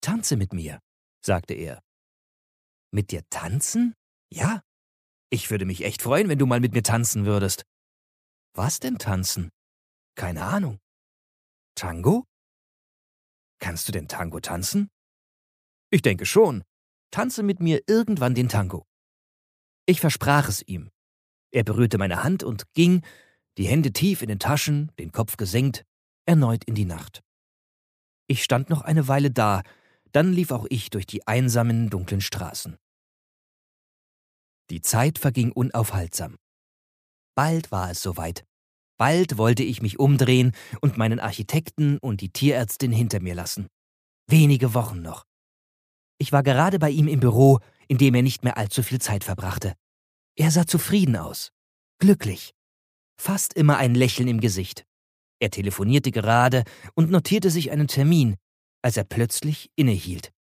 [0.00, 0.80] Tanze mit mir,
[1.24, 1.82] sagte er.
[2.90, 3.94] Mit dir tanzen?
[4.30, 4.62] Ja.
[5.30, 7.64] Ich würde mich echt freuen, wenn du mal mit mir tanzen würdest.
[8.54, 9.50] Was denn tanzen?
[10.14, 10.78] Keine Ahnung.
[11.74, 12.24] Tango?
[13.58, 14.90] Kannst du denn Tango tanzen?
[15.90, 16.62] Ich denke schon.
[17.10, 18.86] Tanze mit mir irgendwann den Tango.
[19.86, 20.90] Ich versprach es ihm.
[21.50, 23.02] Er berührte meine Hand und ging,
[23.58, 25.84] die Hände tief in den Taschen, den Kopf gesenkt,
[26.26, 27.23] erneut in die Nacht.
[28.26, 29.62] Ich stand noch eine Weile da,
[30.12, 32.76] dann lief auch ich durch die einsamen, dunklen Straßen.
[34.70, 36.36] Die Zeit verging unaufhaltsam.
[37.34, 38.44] Bald war es soweit.
[38.96, 43.66] Bald wollte ich mich umdrehen und meinen Architekten und die Tierärztin hinter mir lassen.
[44.28, 45.24] Wenige Wochen noch.
[46.18, 47.58] Ich war gerade bei ihm im Büro,
[47.88, 49.74] in dem er nicht mehr allzu viel Zeit verbrachte.
[50.36, 51.50] Er sah zufrieden aus,
[51.98, 52.54] glücklich,
[53.20, 54.86] fast immer ein Lächeln im Gesicht.
[55.44, 56.64] Er telefonierte gerade
[56.94, 58.36] und notierte sich einen Termin,
[58.80, 60.32] als er plötzlich innehielt.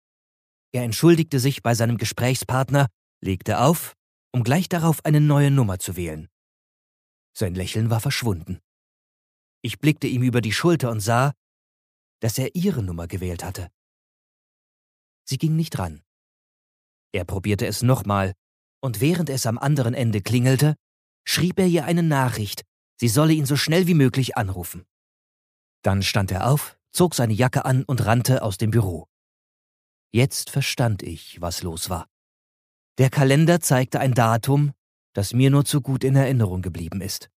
[0.71, 2.87] Er entschuldigte sich bei seinem Gesprächspartner,
[3.21, 3.97] legte auf,
[4.31, 6.29] um gleich darauf eine neue Nummer zu wählen.
[7.37, 8.61] Sein Lächeln war verschwunden.
[9.61, 11.33] Ich blickte ihm über die Schulter und sah,
[12.21, 13.71] dass er ihre Nummer gewählt hatte.
[15.25, 16.05] Sie ging nicht ran.
[17.11, 18.35] Er probierte es nochmal,
[18.81, 20.77] und während es am anderen Ende klingelte,
[21.25, 22.63] schrieb er ihr eine Nachricht,
[23.01, 24.87] sie solle ihn so schnell wie möglich anrufen.
[25.83, 29.09] Dann stand er auf, zog seine Jacke an und rannte aus dem Büro.
[30.13, 32.09] Jetzt verstand ich, was los war.
[32.99, 34.73] Der Kalender zeigte ein Datum,
[35.15, 37.31] das mir nur zu gut in Erinnerung geblieben ist.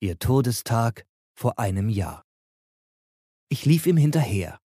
[0.00, 2.24] Ihr Todestag vor einem Jahr.
[3.48, 4.60] Ich lief ihm hinterher.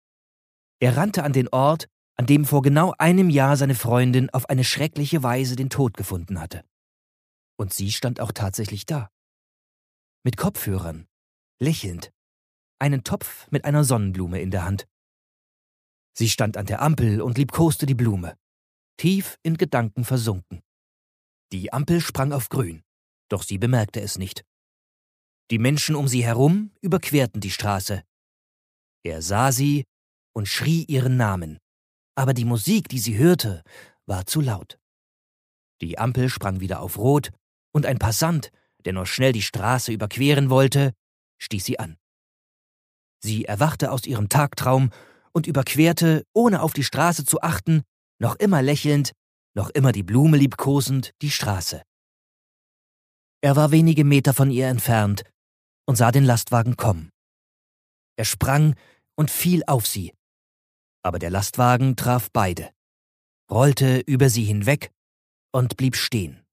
[0.80, 4.64] Er rannte an den Ort, an dem vor genau einem Jahr seine Freundin auf eine
[4.64, 6.64] schreckliche Weise den Tod gefunden hatte.
[7.56, 9.10] Und sie stand auch tatsächlich da.
[10.22, 11.06] Mit Kopfhörern,
[11.58, 12.12] lächelnd,
[12.80, 14.88] einen Topf mit einer Sonnenblume in der Hand.
[16.12, 18.36] Sie stand an der Ampel und liebkoste die Blume,
[18.96, 20.60] tief in Gedanken versunken.
[21.52, 22.82] Die Ampel sprang auf grün,
[23.28, 24.44] doch sie bemerkte es nicht.
[25.50, 28.02] Die Menschen um sie herum überquerten die Straße.
[29.02, 29.84] Er sah sie
[30.32, 31.58] und schrie ihren Namen,
[32.14, 33.62] aber die Musik, die sie hörte,
[34.06, 34.78] war zu laut.
[35.80, 37.30] Die Ampel sprang wieder auf Rot,
[37.72, 38.50] und ein Passant,
[38.84, 40.92] der nur schnell die Straße überqueren wollte,
[41.38, 41.96] stieß sie an.
[43.22, 44.90] Sie erwachte aus ihrem Tagtraum
[45.32, 47.82] und überquerte, ohne auf die Straße zu achten,
[48.18, 49.12] noch immer lächelnd,
[49.54, 51.82] noch immer die Blume liebkosend, die Straße.
[53.42, 55.24] Er war wenige Meter von ihr entfernt
[55.86, 57.10] und sah den Lastwagen kommen.
[58.16, 58.74] Er sprang
[59.16, 60.12] und fiel auf sie.
[61.02, 62.70] Aber der Lastwagen traf beide,
[63.50, 64.92] rollte über sie hinweg
[65.52, 66.44] und blieb stehen.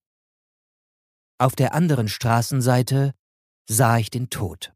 [1.40, 3.14] Auf der anderen Straßenseite
[3.70, 4.74] sah ich den Tod.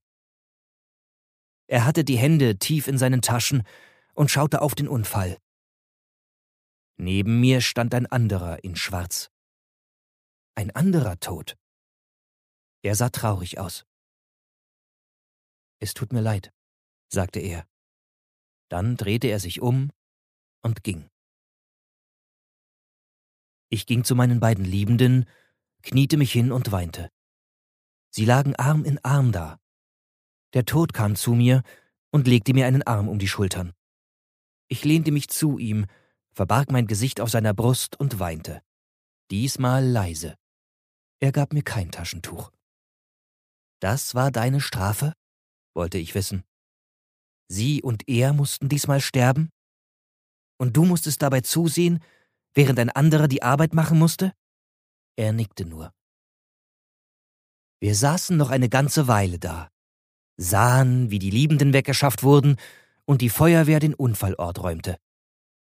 [1.71, 3.63] Er hatte die Hände tief in seinen Taschen
[4.13, 5.37] und schaute auf den Unfall.
[6.97, 9.31] Neben mir stand ein anderer in Schwarz.
[10.53, 11.57] Ein anderer Tod.
[12.81, 13.85] Er sah traurig aus.
[15.79, 16.51] Es tut mir leid,
[17.07, 17.65] sagte er.
[18.67, 19.91] Dann drehte er sich um
[20.61, 21.09] und ging.
[23.69, 25.25] Ich ging zu meinen beiden Liebenden,
[25.83, 27.09] kniete mich hin und weinte.
[28.09, 29.60] Sie lagen Arm in Arm da.
[30.53, 31.63] Der Tod kam zu mir
[32.11, 33.73] und legte mir einen Arm um die Schultern.
[34.67, 35.85] Ich lehnte mich zu ihm,
[36.33, 38.61] verbarg mein Gesicht auf seiner Brust und weinte.
[39.29, 40.35] Diesmal leise.
[41.19, 42.51] Er gab mir kein Taschentuch.
[43.79, 45.13] Das war deine Strafe?
[45.73, 46.43] wollte ich wissen.
[47.47, 49.49] Sie und er mussten diesmal sterben?
[50.57, 52.03] Und du musstest dabei zusehen,
[52.53, 54.33] während ein anderer die Arbeit machen musste?
[55.15, 55.93] Er nickte nur.
[57.79, 59.69] Wir saßen noch eine ganze Weile da,
[60.41, 62.57] sahen, wie die Liebenden weggeschafft wurden
[63.05, 64.97] und die Feuerwehr den Unfallort räumte.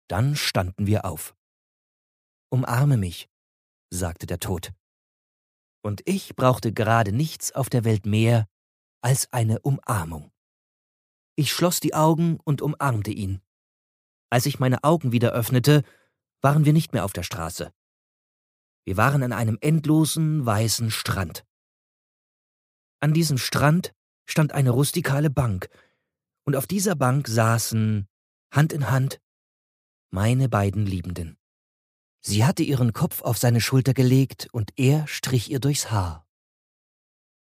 [0.07, 1.35] Dann standen wir auf.
[2.49, 3.29] Umarme mich,
[3.89, 4.71] sagte der Tod.
[5.81, 8.47] Und ich brauchte gerade nichts auf der Welt mehr
[9.01, 10.31] als eine Umarmung.
[11.35, 13.41] Ich schloss die Augen und umarmte ihn.
[14.29, 15.83] Als ich meine Augen wieder öffnete,
[16.41, 17.71] waren wir nicht mehr auf der Straße.
[18.85, 21.45] Wir waren an einem endlosen weißen Strand.
[22.99, 23.93] An diesem Strand
[24.27, 25.69] stand eine rustikale Bank,
[26.45, 28.07] und auf dieser Bank saßen,
[28.53, 29.19] Hand in Hand,
[30.09, 31.37] meine beiden Liebenden.
[32.21, 36.25] Sie hatte ihren Kopf auf seine Schulter gelegt und er strich ihr durchs Haar.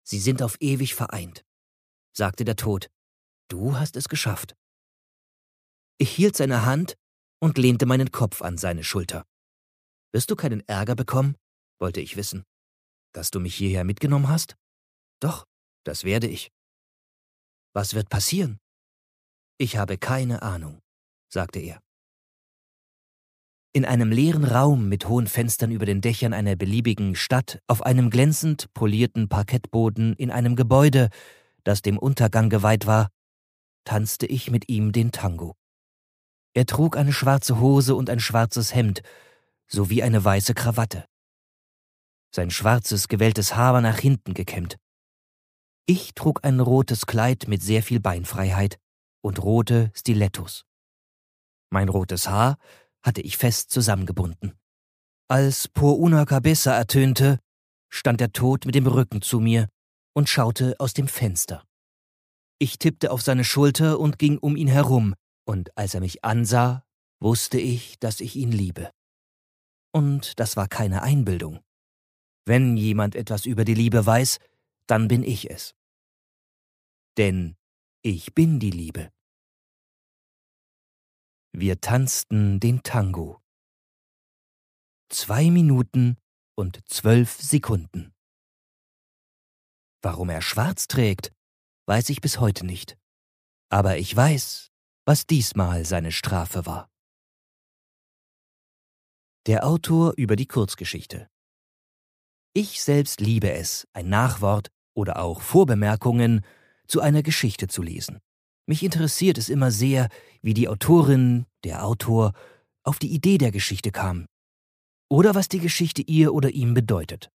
[0.03, 1.45] Sie sind auf ewig vereint,
[2.13, 2.91] sagte der Tod.
[3.49, 4.57] Du hast es geschafft.
[5.99, 6.97] Ich hielt seine Hand
[7.41, 9.27] und lehnte meinen Kopf an seine Schulter.
[10.13, 11.37] Wirst du keinen Ärger bekommen?
[11.79, 12.45] wollte ich wissen.
[13.13, 14.57] Dass du mich hierher mitgenommen hast?
[15.21, 15.47] Doch,
[15.85, 16.51] das werde ich.
[17.79, 18.59] Was wird passieren?
[19.57, 20.81] Ich habe keine Ahnung,
[21.29, 21.79] sagte er.
[23.73, 28.11] In einem leeren Raum mit hohen Fenstern über den Dächern einer beliebigen Stadt, auf einem
[28.11, 31.09] glänzend polierten Parkettboden in einem Gebäude,
[31.63, 33.11] das dem Untergang geweiht war,
[33.85, 35.55] tanzte ich mit ihm den Tango.
[36.55, 39.03] Er trug eine schwarze Hose und ein schwarzes Hemd
[39.69, 41.05] sowie eine weiße Krawatte.
[42.35, 44.79] Sein schwarzes, gewelltes Haar war nach hinten gekämmt.
[45.91, 48.79] Ich trug ein rotes Kleid mit sehr viel Beinfreiheit
[49.23, 50.67] und rote Stilettos.
[51.71, 52.59] Mein rotes Haar
[53.03, 54.53] hatte ich fest zusammengebunden.
[55.31, 57.39] Als Por una cabeza ertönte,
[57.89, 59.71] stand der Tod mit dem Rücken zu mir
[60.15, 61.65] und schaute aus dem Fenster.
[62.59, 65.15] Ich tippte auf seine Schulter und ging um ihn herum,
[65.47, 66.85] und als er mich ansah,
[67.19, 68.91] wusste ich, dass ich ihn liebe.
[69.95, 71.61] Und das war keine Einbildung.
[72.45, 74.39] Wenn jemand etwas über die Liebe weiß,
[74.87, 75.78] dann bin ich es.
[77.19, 77.57] Denn
[78.03, 79.13] ich bin die Liebe.
[81.53, 83.43] Wir tanzten den Tango.
[85.11, 86.17] Zwei Minuten
[86.57, 88.15] und zwölf Sekunden.
[90.01, 91.33] Warum er schwarz trägt,
[91.87, 92.97] weiß ich bis heute nicht.
[93.69, 94.71] Aber ich weiß,
[95.05, 96.89] was diesmal seine Strafe war.
[99.47, 101.29] Der Autor über die Kurzgeschichte.
[102.53, 106.45] Ich selbst liebe es, ein Nachwort oder auch Vorbemerkungen
[106.89, 108.19] zu einer Geschichte zu lesen.
[108.67, 110.09] Mich interessiert es immer sehr,
[110.43, 112.33] wie die Autorin, der Autor,
[112.83, 114.27] auf die Idee der Geschichte kam.
[115.11, 117.31] Oder was die Geschichte ihr oder ihm bedeutet.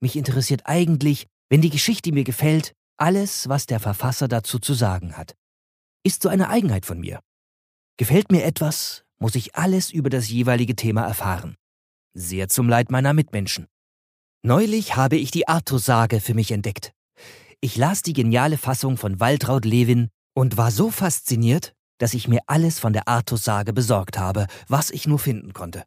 [0.00, 5.16] Mich interessiert eigentlich, wenn die Geschichte mir gefällt, alles, was der Verfasser dazu zu sagen
[5.16, 5.34] hat.
[6.04, 7.20] Ist so eine Eigenheit von mir.
[7.96, 11.56] Gefällt mir etwas, muss ich alles über das jeweilige Thema erfahren.
[12.14, 13.66] Sehr zum Leid meiner Mitmenschen.
[14.42, 16.92] Neulich habe ich die Artus-Sage für mich entdeckt.
[17.62, 22.40] Ich las die geniale Fassung von Waltraud Lewin und war so fasziniert, dass ich mir
[22.46, 25.84] alles von der Artus-Sage besorgt habe, was ich nur finden konnte.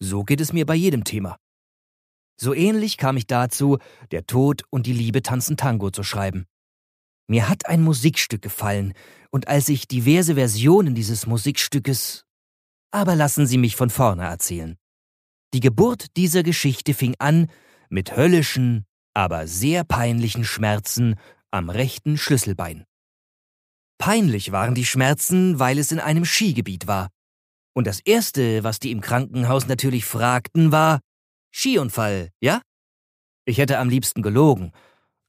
[0.00, 1.36] So geht es mir bei jedem Thema.
[2.40, 3.78] So ähnlich kam ich dazu,
[4.10, 6.46] der Tod und die Liebe tanzen Tango zu schreiben.
[7.28, 8.94] Mir hat ein Musikstück gefallen,
[9.30, 12.24] und als ich diverse Versionen dieses Musikstückes.
[12.90, 14.78] Aber lassen Sie mich von vorne erzählen.
[15.52, 17.50] Die Geburt dieser Geschichte fing an
[17.88, 18.86] mit höllischen,
[19.18, 21.16] aber sehr peinlichen Schmerzen
[21.50, 22.84] am rechten Schlüsselbein.
[23.98, 27.08] Peinlich waren die Schmerzen, weil es in einem Skigebiet war.
[27.74, 31.00] Und das Erste, was die im Krankenhaus natürlich fragten, war
[31.52, 32.62] Skiunfall, ja?
[33.44, 34.70] Ich hätte am liebsten gelogen,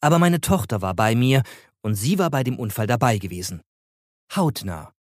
[0.02, 1.42] aber meine Tochter war bei mir
[1.82, 3.64] und sie war bei dem Unfall dabei gewesen.
[4.36, 4.94] Hautnah.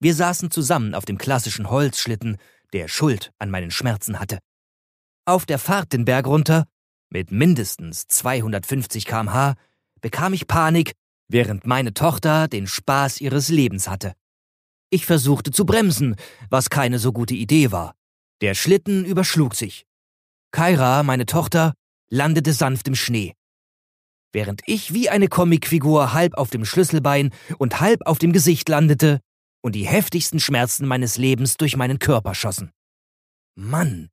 [0.00, 2.38] Wir saßen zusammen auf dem klassischen Holzschlitten,
[2.72, 4.38] der Schuld an meinen Schmerzen hatte.
[5.26, 6.64] Auf der Fahrt den Berg runter,
[7.10, 9.54] mit mindestens 250 kmh,
[10.00, 10.92] bekam ich Panik
[11.28, 14.14] während meine Tochter den Spaß ihres Lebens hatte.
[14.90, 16.16] Ich versuchte zu bremsen,
[16.50, 17.94] was keine so gute Idee war.
[18.40, 19.86] Der Schlitten überschlug sich.
[20.52, 21.74] Kaira, meine Tochter,
[22.08, 23.34] landete sanft im Schnee.
[24.32, 29.20] während ich wie eine Comicfigur halb auf dem Schlüsselbein und halb auf dem Gesicht landete
[29.62, 32.70] und die heftigsten Schmerzen meines Lebens durch meinen Körper schossen.
[33.54, 34.10] Mann,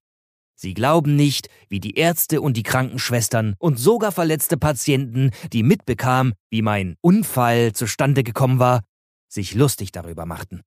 [0.55, 6.33] Sie glauben nicht, wie die Ärzte und die Krankenschwestern und sogar verletzte Patienten, die mitbekamen,
[6.49, 8.81] wie mein Unfall zustande gekommen war,
[9.27, 10.61] sich lustig darüber machten.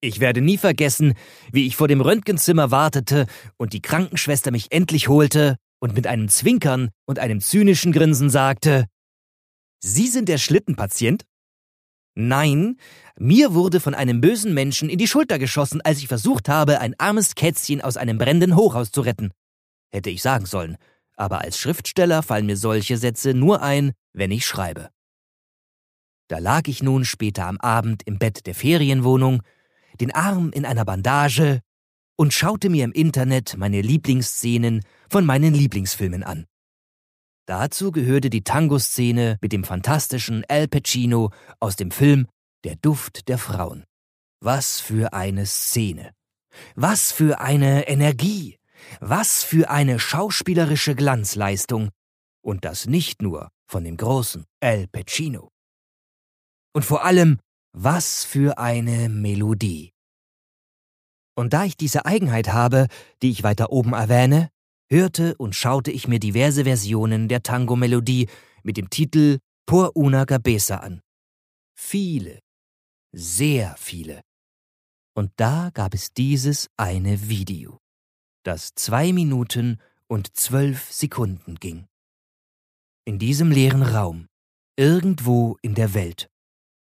[0.00, 1.14] Ich werde nie vergessen,
[1.52, 3.26] wie ich vor dem Röntgenzimmer wartete
[3.56, 8.86] und die Krankenschwester mich endlich holte und mit einem Zwinkern und einem zynischen Grinsen sagte,
[9.78, 11.24] Sie sind der Schlittenpatient?
[12.14, 12.76] Nein,
[13.18, 16.94] mir wurde von einem bösen Menschen in die Schulter geschossen, als ich versucht habe, ein
[16.98, 19.30] armes Kätzchen aus einem brennenden Hochhaus zu retten.
[19.90, 20.76] Hätte ich sagen sollen,
[21.16, 24.90] aber als Schriftsteller fallen mir solche Sätze nur ein, wenn ich schreibe.
[26.28, 29.42] Da lag ich nun später am Abend im Bett der Ferienwohnung,
[30.00, 31.60] den Arm in einer Bandage
[32.16, 36.46] und schaute mir im Internet meine Lieblingsszenen von meinen Lieblingsfilmen an.
[37.46, 42.28] Dazu gehörte die Tango-Szene mit dem fantastischen Al Pacino aus dem Film
[42.64, 43.84] Der Duft der Frauen.
[44.40, 46.12] Was für eine Szene.
[46.76, 48.58] Was für eine Energie.
[49.00, 51.90] Was für eine schauspielerische Glanzleistung.
[52.44, 55.50] Und das nicht nur von dem großen Al Pacino.
[56.72, 57.38] Und vor allem,
[57.72, 59.92] was für eine Melodie.
[61.34, 62.86] Und da ich diese Eigenheit habe,
[63.22, 64.50] die ich weiter oben erwähne,
[64.92, 68.28] hörte und schaute ich mir diverse Versionen der Tango-Melodie
[68.62, 71.00] mit dem Titel Por una cabeza an.
[71.74, 72.40] Viele,
[73.12, 74.20] sehr viele.
[75.14, 77.78] Und da gab es dieses eine Video,
[78.44, 81.86] das zwei Minuten und zwölf Sekunden ging.
[83.04, 84.28] In diesem leeren Raum,
[84.76, 86.28] irgendwo in der Welt,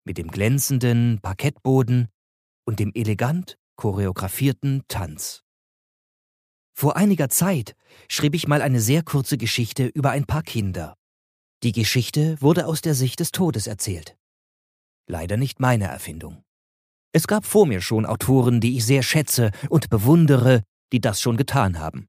[0.06, 2.10] mit dem glänzenden Parkettboden
[2.66, 5.44] und dem elegant choreografierten Tanz.
[6.74, 7.76] Vor einiger Zeit
[8.10, 10.96] schrieb ich mal eine sehr kurze Geschichte über ein paar Kinder.
[11.64, 14.18] Die Geschichte wurde aus der Sicht des Todes erzählt.
[15.08, 16.44] Leider nicht meine Erfindung.
[17.14, 21.38] Es gab vor mir schon Autoren, die ich sehr schätze und bewundere, die das schon
[21.38, 22.08] getan haben.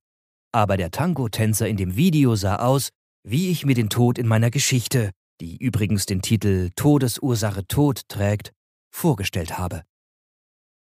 [0.52, 2.90] Aber der Tango-Tänzer in dem Video sah aus,
[3.24, 5.10] wie ich mir den Tod in meiner Geschichte,
[5.40, 8.52] die übrigens den Titel Todesursache Tod trägt,
[8.90, 9.82] vorgestellt habe.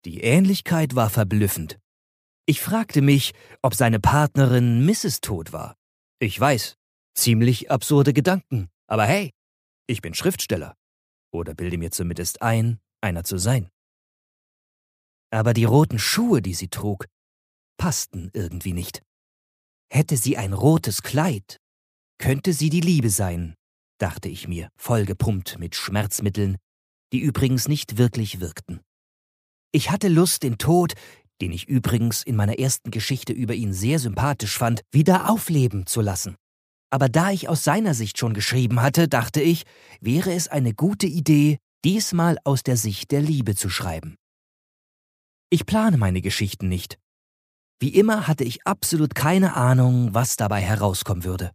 [0.05, 1.79] Die Ähnlichkeit war verblüffend.
[2.49, 5.19] Ich fragte mich, ob seine Partnerin Mrs.
[5.19, 5.75] Tod war.
[6.19, 6.77] Ich weiß,
[7.13, 9.33] ziemlich absurde Gedanken, aber hey,
[9.85, 10.73] ich bin Schriftsteller.
[11.33, 13.69] Oder bilde mir zumindest ein, einer zu sein.
[15.29, 17.07] Aber die roten Schuhe, die sie trug,
[17.75, 19.03] passten irgendwie nicht.
[19.91, 21.57] Hätte sie ein rotes Kleid,
[22.17, 23.55] könnte sie die Liebe sein,
[23.99, 26.57] dachte ich mir, vollgepumpt mit Schmerzmitteln,
[27.11, 28.79] die übrigens nicht wirklich wirkten.
[29.73, 30.93] Ich hatte Lust, den Tod,
[31.41, 36.01] den ich übrigens in meiner ersten Geschichte über ihn sehr sympathisch fand, wieder aufleben zu
[36.01, 36.35] lassen.
[36.89, 39.63] Aber da ich aus seiner Sicht schon geschrieben hatte, dachte ich,
[39.99, 44.15] wäre es eine gute Idee, diesmal aus der Sicht der Liebe zu schreiben.
[45.49, 46.97] Ich plane meine Geschichten nicht.
[47.79, 51.51] Wie immer hatte ich absolut keine Ahnung, was dabei herauskommen würde.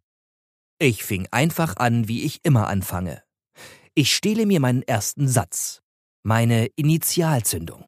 [0.79, 3.23] Ich fing einfach an, wie ich immer anfange.
[3.95, 5.83] Ich stehle mir meinen ersten Satz,
[6.23, 7.85] meine Initialzündung.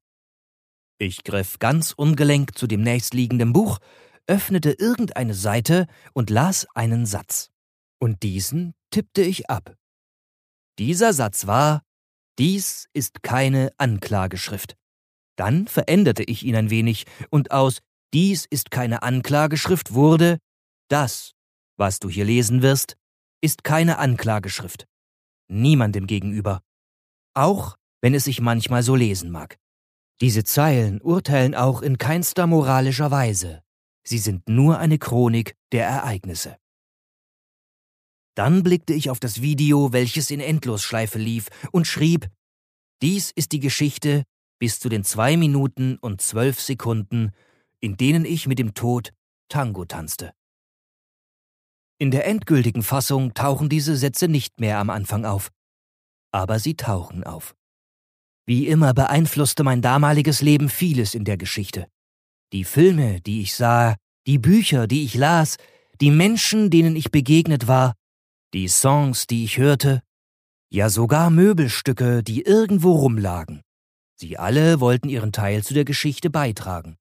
[0.98, 3.78] Ich griff ganz ungelenk zu dem nächstliegenden Buch,
[4.26, 7.50] öffnete irgendeine Seite und las einen Satz.
[7.98, 9.76] Und diesen tippte ich ab.
[10.78, 11.82] Dieser Satz war
[12.38, 14.76] Dies ist keine Anklageschrift.
[15.36, 17.80] Dann veränderte ich ihn ein wenig, und aus
[18.12, 20.38] Dies ist keine Anklageschrift wurde
[20.88, 21.32] Das,
[21.76, 22.96] was du hier lesen wirst,
[23.40, 24.86] ist keine Anklageschrift.
[25.48, 26.60] Niemandem gegenüber.
[27.34, 29.58] Auch wenn es sich manchmal so lesen mag.
[30.20, 33.62] Diese Zeilen urteilen auch in keinster moralischer Weise.
[34.06, 36.56] Sie sind nur eine Chronik der Ereignisse.
[38.36, 42.28] Dann blickte ich auf das Video, welches in Endlosschleife lief, und schrieb,
[43.02, 44.24] dies ist die Geschichte
[44.58, 47.32] bis zu den zwei Minuten und zwölf Sekunden,
[47.80, 49.12] in denen ich mit dem Tod
[49.48, 50.32] Tango tanzte.
[51.98, 55.50] In der endgültigen Fassung tauchen diese Sätze nicht mehr am Anfang auf.
[56.32, 57.54] Aber sie tauchen auf.
[58.46, 61.86] Wie immer beeinflusste mein damaliges Leben vieles in der Geschichte.
[62.52, 65.56] Die Filme, die ich sah, die Bücher, die ich las,
[66.00, 67.94] die Menschen, denen ich begegnet war,
[68.52, 70.02] die Songs, die ich hörte,
[70.70, 73.62] ja sogar Möbelstücke, die irgendwo rumlagen.
[74.16, 76.96] Sie alle wollten ihren Teil zu der Geschichte beitragen.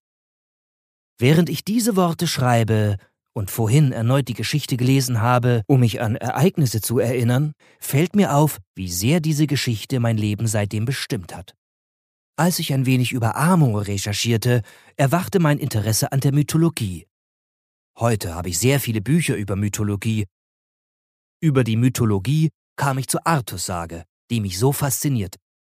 [1.17, 2.97] Während ich diese Worte schreibe,
[3.34, 8.36] und vorhin erneut die Geschichte gelesen habe, um mich an Ereignisse zu erinnern, fällt mir
[8.36, 11.53] auf, wie sehr diese Geschichte mein Leben seitdem bestimmt hat.
[12.36, 14.61] Als ich ein wenig über Amor recherchierte,
[14.95, 17.05] erwachte mein Interesse an der Mythologie.
[17.99, 20.25] Heute habe ich sehr viele Bücher über Mythologie.
[21.41, 25.36] Über die Mythologie kam ich zur Artussage, die mich so fasziniert.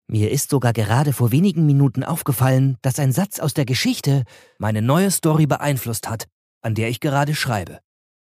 [0.07, 4.24] Mir ist sogar gerade vor wenigen Minuten aufgefallen, dass ein Satz aus der Geschichte
[4.59, 6.26] meine neue Story beeinflusst hat,
[6.64, 7.80] an der ich gerade schreibe.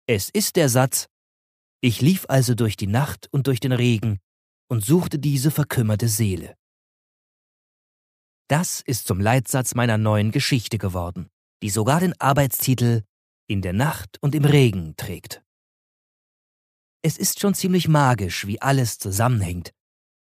[0.07, 1.09] Es ist der Satz
[1.81, 4.19] Ich lief also durch die Nacht und durch den Regen
[4.69, 6.57] und suchte diese verkümmerte Seele.
[8.49, 11.29] Das ist zum Leitsatz meiner neuen Geschichte geworden,
[11.63, 13.03] die sogar den Arbeitstitel
[13.47, 15.43] In der Nacht und im Regen trägt.
[17.03, 19.73] Es ist schon ziemlich magisch, wie alles zusammenhängt.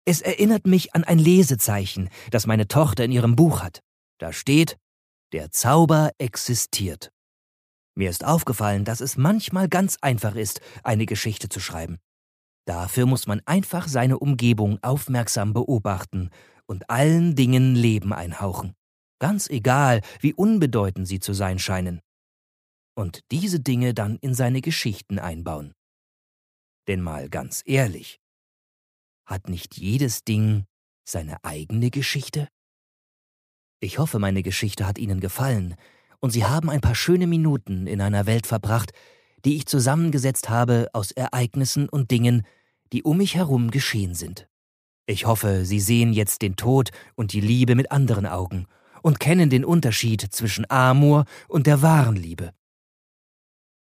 [0.06, 3.82] Es erinnert mich an ein Lesezeichen, das meine Tochter in ihrem Buch hat.
[4.18, 4.78] Da steht,
[5.32, 7.12] der Zauber existiert.
[7.94, 11.98] Mir ist aufgefallen, dass es manchmal ganz einfach ist, eine Geschichte zu schreiben.
[12.66, 16.30] Dafür muss man einfach seine Umgebung aufmerksam beobachten
[16.66, 18.74] und allen Dingen Leben einhauchen,
[19.18, 22.00] ganz egal, wie unbedeutend sie zu sein scheinen.
[22.94, 25.74] Und diese Dinge dann in seine Geschichten einbauen.
[26.88, 28.20] Denn mal ganz ehrlich,
[29.26, 30.64] hat nicht jedes Ding
[31.04, 32.48] seine eigene Geschichte?
[33.80, 35.76] Ich hoffe, meine Geschichte hat Ihnen gefallen
[36.22, 38.92] und Sie haben ein paar schöne Minuten in einer Welt verbracht,
[39.44, 42.46] die ich zusammengesetzt habe aus Ereignissen und Dingen,
[42.92, 44.48] die um mich herum geschehen sind.
[45.06, 48.66] Ich hoffe, Sie sehen jetzt den Tod und die Liebe mit anderen Augen
[49.02, 52.52] und kennen den Unterschied zwischen Amor und der wahren Liebe.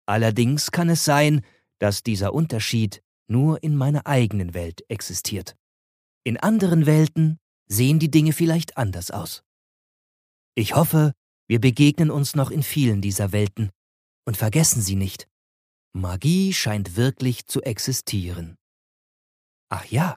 [0.05, 1.41] Allerdings kann es sein,
[1.79, 5.57] dass dieser Unterschied nur in meiner eigenen Welt existiert.
[6.23, 9.43] In anderen Welten sehen die Dinge vielleicht anders aus.
[10.55, 11.13] Ich hoffe,
[11.49, 13.71] wir begegnen uns noch in vielen dieser Welten
[14.25, 15.29] und vergessen Sie nicht,
[15.93, 18.57] Magie scheint wirklich zu existieren.
[19.69, 20.17] Ach ja,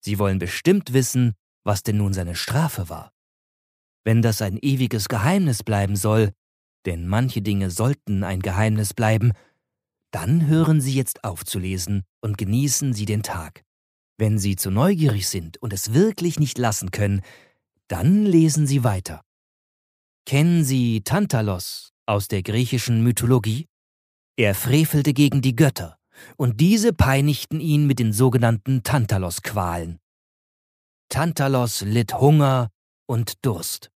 [0.00, 3.12] Sie wollen bestimmt wissen, was denn nun seine Strafe war.
[4.04, 6.32] Wenn das ein ewiges Geheimnis bleiben soll,
[6.84, 9.32] denn manche Dinge sollten ein Geheimnis bleiben,
[10.12, 13.64] dann hören Sie jetzt auf zu lesen und genießen Sie den Tag.
[14.18, 17.22] Wenn Sie zu neugierig sind und es wirklich nicht lassen können,
[17.88, 19.25] dann lesen Sie weiter.
[20.26, 23.68] Kennen Sie Tantalos aus der griechischen Mythologie?
[24.36, 25.98] Er frevelte gegen die Götter,
[26.36, 30.00] und diese peinigten ihn mit den sogenannten Tantalos-Qualen.
[31.08, 32.72] Tantalos litt Hunger
[33.08, 33.92] und Durst.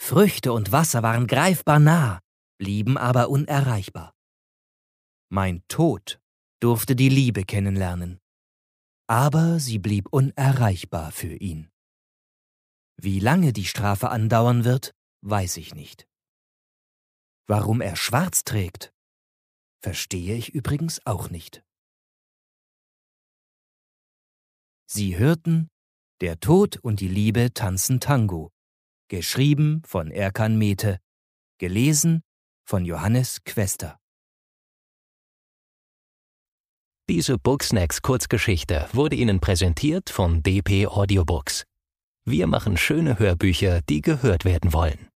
[0.00, 2.20] Früchte und Wasser waren greifbar nah,
[2.56, 4.14] blieben aber unerreichbar.
[5.28, 6.18] Mein Tod
[6.60, 8.20] durfte die Liebe kennenlernen,
[9.06, 11.68] aber sie blieb unerreichbar für ihn.
[12.96, 16.06] Wie lange die Strafe andauern wird, weiß ich nicht.
[17.46, 18.92] Warum er schwarz trägt,
[19.80, 21.62] verstehe ich übrigens auch nicht.
[24.86, 25.68] Sie hörten
[26.20, 28.50] Der Tod und die Liebe tanzen Tango,
[29.08, 30.98] geschrieben von Erkan Mete,
[31.58, 32.22] gelesen
[32.66, 33.98] von Johannes Quester.
[37.08, 41.67] Diese Booksnacks Kurzgeschichte wurde Ihnen präsentiert von DP Audiobooks.
[42.30, 45.08] Wir machen schöne Hörbücher, die gehört werden wollen.